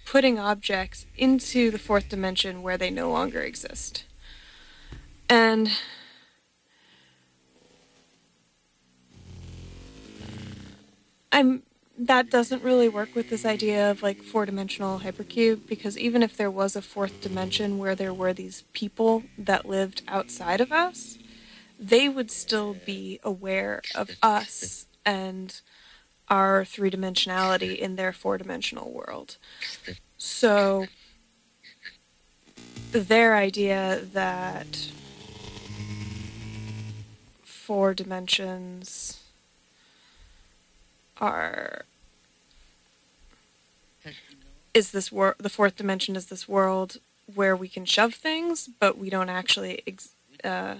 putting 0.06 0.38
objects 0.38 1.06
into 1.16 1.70
the 1.70 1.78
fourth 1.78 2.08
dimension 2.08 2.62
where 2.62 2.76
they 2.76 2.90
no 2.90 3.10
longer 3.10 3.42
exist. 3.42 4.04
And 5.28 5.70
I'm 11.32 11.62
that 12.06 12.30
doesn't 12.30 12.64
really 12.64 12.88
work 12.88 13.14
with 13.14 13.28
this 13.28 13.44
idea 13.44 13.90
of 13.90 14.02
like 14.02 14.22
four 14.22 14.46
dimensional 14.46 15.00
hypercube 15.00 15.66
because 15.66 15.98
even 15.98 16.22
if 16.22 16.34
there 16.34 16.50
was 16.50 16.74
a 16.74 16.80
fourth 16.80 17.20
dimension 17.20 17.76
where 17.76 17.94
there 17.94 18.14
were 18.14 18.32
these 18.32 18.64
people 18.72 19.22
that 19.36 19.68
lived 19.68 20.00
outside 20.08 20.62
of 20.62 20.72
us, 20.72 21.18
they 21.78 22.08
would 22.08 22.30
still 22.30 22.74
be 22.86 23.20
aware 23.22 23.82
of 23.94 24.10
us 24.22 24.86
and 25.04 25.60
our 26.30 26.64
three 26.64 26.90
dimensionality 26.90 27.76
in 27.76 27.96
their 27.96 28.12
four 28.12 28.38
dimensional 28.38 28.90
world. 28.90 29.36
So 30.16 30.86
their 32.92 33.36
idea 33.36 34.00
that 34.12 34.88
four 37.42 37.94
dimensions 37.94 39.20
are 41.20 41.84
is 44.72 44.92
this 44.92 45.12
world 45.12 45.34
the 45.38 45.48
fourth 45.48 45.76
dimension 45.76 46.16
is 46.16 46.26
this 46.26 46.48
world 46.48 46.96
where 47.34 47.54
we 47.54 47.68
can 47.68 47.84
shove 47.84 48.14
things 48.14 48.68
but 48.80 48.96
we 48.98 49.10
don't 49.10 49.28
actually 49.28 49.82
ex- 49.86 50.14
uh, 50.42 50.76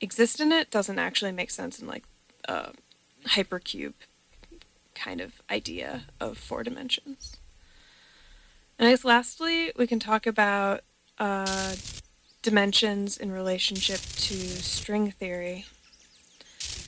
exist 0.00 0.40
in 0.40 0.52
it 0.52 0.70
doesn't 0.70 0.98
actually 0.98 1.32
make 1.32 1.50
sense 1.50 1.80
in 1.80 1.86
like 1.86 2.04
a 2.46 2.70
hypercube 3.26 3.94
kind 4.94 5.20
of 5.20 5.42
idea 5.50 6.04
of 6.20 6.38
four 6.38 6.62
dimensions 6.62 7.36
and 8.78 8.88
I 8.88 8.92
guess 8.92 9.04
lastly 9.04 9.72
we 9.76 9.86
can 9.86 9.98
talk 9.98 10.26
about 10.26 10.82
uh, 11.18 11.74
dimensions 12.42 13.16
in 13.16 13.30
relationship 13.30 14.00
to 14.00 14.34
string 14.34 15.10
theory 15.10 15.66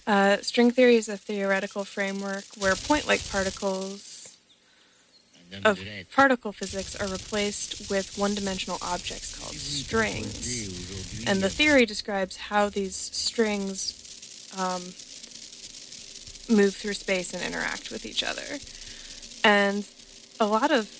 uh, 0.06 0.38
string 0.38 0.70
theory 0.70 0.96
is 0.96 1.08
a 1.08 1.16
theoretical 1.16 1.84
framework 1.84 2.44
where 2.58 2.74
point 2.74 3.08
like 3.08 3.26
particles 3.30 4.14
of 5.64 5.80
particle 6.12 6.52
physics 6.52 6.94
are 6.96 7.08
replaced 7.08 7.90
with 7.90 8.18
one 8.18 8.34
dimensional 8.34 8.78
objects 8.82 9.38
called 9.38 9.54
strings. 9.54 11.26
And 11.26 11.42
the 11.42 11.48
theory 11.48 11.86
describes 11.86 12.36
how 12.36 12.68
these 12.68 12.96
strings 12.96 14.50
um, 14.58 14.82
move 16.48 16.74
through 16.74 16.94
space 16.94 17.32
and 17.32 17.42
interact 17.42 17.90
with 17.90 18.04
each 18.06 18.22
other. 18.22 18.58
And 19.42 19.86
a 20.40 20.46
lot 20.46 20.70
of 20.70 20.90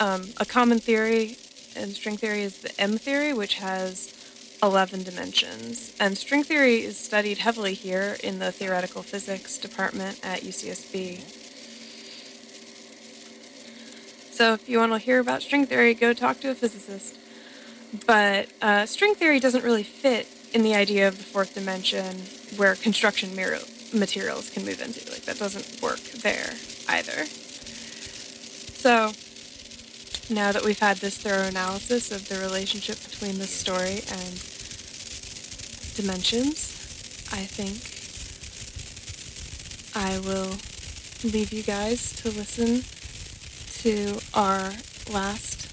um, 0.00 0.28
a 0.38 0.44
common 0.44 0.78
theory 0.78 1.36
in 1.76 1.90
string 1.90 2.16
theory 2.16 2.42
is 2.42 2.58
the 2.58 2.80
M 2.80 2.98
theory, 2.98 3.32
which 3.32 3.54
has 3.54 4.14
11 4.62 5.04
dimensions. 5.04 5.94
And 6.00 6.16
string 6.18 6.42
theory 6.42 6.82
is 6.82 6.98
studied 6.98 7.38
heavily 7.38 7.74
here 7.74 8.16
in 8.22 8.38
the 8.38 8.52
theoretical 8.52 9.02
physics 9.02 9.58
department 9.58 10.20
at 10.24 10.40
UCSB. 10.40 11.20
So 14.32 14.52
if 14.54 14.68
you 14.68 14.78
want 14.78 14.92
to 14.92 14.98
hear 14.98 15.18
about 15.18 15.42
string 15.42 15.66
theory, 15.66 15.94
go 15.94 16.12
talk 16.12 16.40
to 16.40 16.50
a 16.50 16.54
physicist. 16.54 17.16
But 18.06 18.48
uh, 18.60 18.86
string 18.86 19.14
theory 19.14 19.40
doesn't 19.40 19.64
really 19.64 19.82
fit 19.82 20.28
in 20.52 20.62
the 20.62 20.74
idea 20.74 21.08
of 21.08 21.18
the 21.18 21.24
fourth 21.24 21.54
dimension 21.54 22.22
where 22.56 22.74
construction 22.74 23.34
mir- 23.34 23.58
materials 23.92 24.50
can 24.50 24.64
move 24.64 24.80
into. 24.80 25.10
Like 25.10 25.22
that 25.22 25.38
doesn't 25.38 25.82
work 25.82 26.00
there 26.00 26.54
either. 26.88 27.26
So 28.74 29.12
now 30.30 30.52
that 30.52 30.64
we've 30.64 30.78
had 30.78 30.98
this 30.98 31.18
thorough 31.18 31.46
analysis 31.46 32.10
of 32.12 32.28
the 32.28 32.38
relationship 32.38 33.02
between 33.02 33.38
the 33.38 33.46
story 33.46 34.02
and 34.12 34.42
dimensions, 35.94 36.74
I 37.32 37.44
think 37.44 37.82
I 39.94 40.18
will 40.20 40.56
leave 41.24 41.52
you 41.52 41.62
guys 41.62 42.12
to 42.22 42.30
listen 42.30 42.84
to 43.82 44.20
our 44.34 44.72
last 45.10 45.68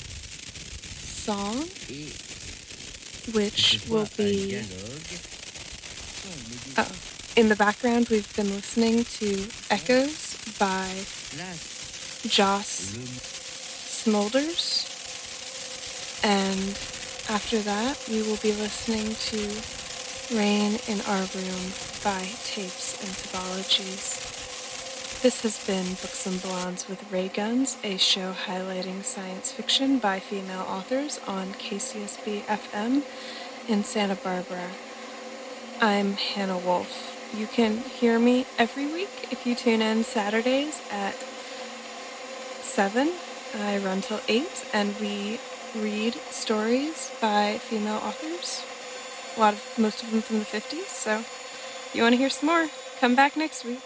song, 1.25 1.67
which 3.33 3.85
will 3.89 4.07
be. 4.17 4.61
Oh, 6.77 6.91
in 7.35 7.49
the 7.49 7.55
background, 7.55 8.07
we've 8.09 8.33
been 8.35 8.49
listening 8.49 9.03
to 9.03 9.47
Echoes 9.69 10.37
by 10.57 10.87
Joss 12.29 12.95
Smolders. 14.05 14.91
And 16.23 16.69
after 17.29 17.59
that, 17.59 18.01
we 18.09 18.21
will 18.21 18.37
be 18.37 18.53
listening 18.53 19.15
to 19.15 20.37
Rain 20.37 20.79
in 20.87 21.01
Our 21.01 21.25
Room 21.35 21.73
by 22.03 22.25
Tapes 22.45 23.01
and 23.03 23.11
Topologies. 23.11 24.23
This 25.21 25.41
has 25.41 25.65
been 25.65 25.85
Books 25.95 26.25
and 26.25 26.41
Blondes 26.41 26.87
with 26.87 27.11
Ray 27.11 27.27
Guns, 27.27 27.77
a 27.83 27.97
show 27.97 28.31
highlighting 28.31 29.03
science 29.03 29.51
fiction 29.51 29.99
by 29.99 30.19
female 30.19 30.65
authors 30.69 31.19
on 31.27 31.53
KCSB 31.53 32.43
FM 32.43 33.03
in 33.67 33.83
Santa 33.83 34.15
Barbara. 34.15 34.69
I'm 35.81 36.13
Hannah 36.13 36.57
Wolf. 36.59 37.14
You 37.33 37.47
can 37.47 37.77
hear 37.77 38.19
me 38.19 38.45
every 38.57 38.85
week 38.85 39.27
if 39.31 39.45
you 39.45 39.55
tune 39.55 39.81
in 39.81 40.03
Saturdays 40.03 40.81
at 40.91 41.15
7. 41.15 43.11
I 43.55 43.77
run 43.79 44.01
till 44.01 44.21
8 44.27 44.65
and 44.73 44.95
we 44.99 45.39
read 45.75 46.13
stories 46.31 47.11
by 47.19 47.57
female 47.57 47.95
authors. 47.95 48.63
A 49.35 49.39
lot 49.39 49.53
of 49.53 49.77
most 49.77 50.03
of 50.03 50.11
them 50.11 50.21
from 50.21 50.39
the 50.39 50.45
50s, 50.45 50.87
so 50.87 51.19
if 51.19 51.91
you 51.93 52.03
want 52.03 52.13
to 52.13 52.17
hear 52.17 52.29
some 52.29 52.47
more, 52.47 52.69
come 52.99 53.15
back 53.15 53.35
next 53.35 53.65
week. 53.65 53.81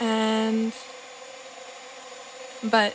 And 0.00 0.72
but 2.62 2.94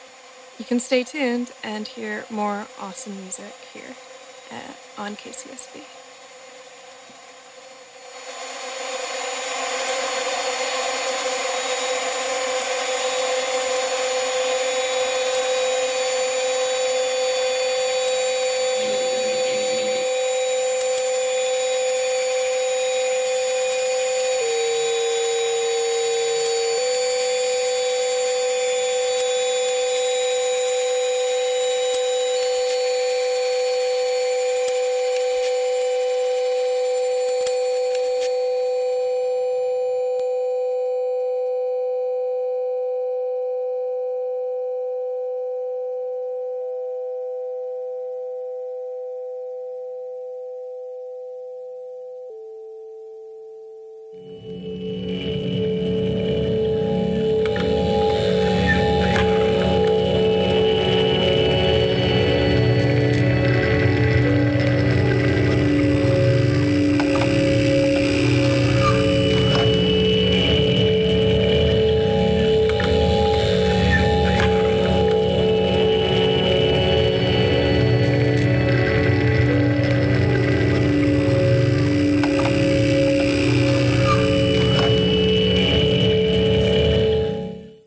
you 0.59 0.65
can 0.65 0.79
stay 0.79 1.03
tuned 1.03 1.51
and 1.63 1.87
hear 1.87 2.25
more 2.29 2.67
awesome 2.79 3.19
music 3.19 3.53
here 3.73 3.95
at, 4.51 4.77
on 4.97 5.15
KCSB. 5.15 6.02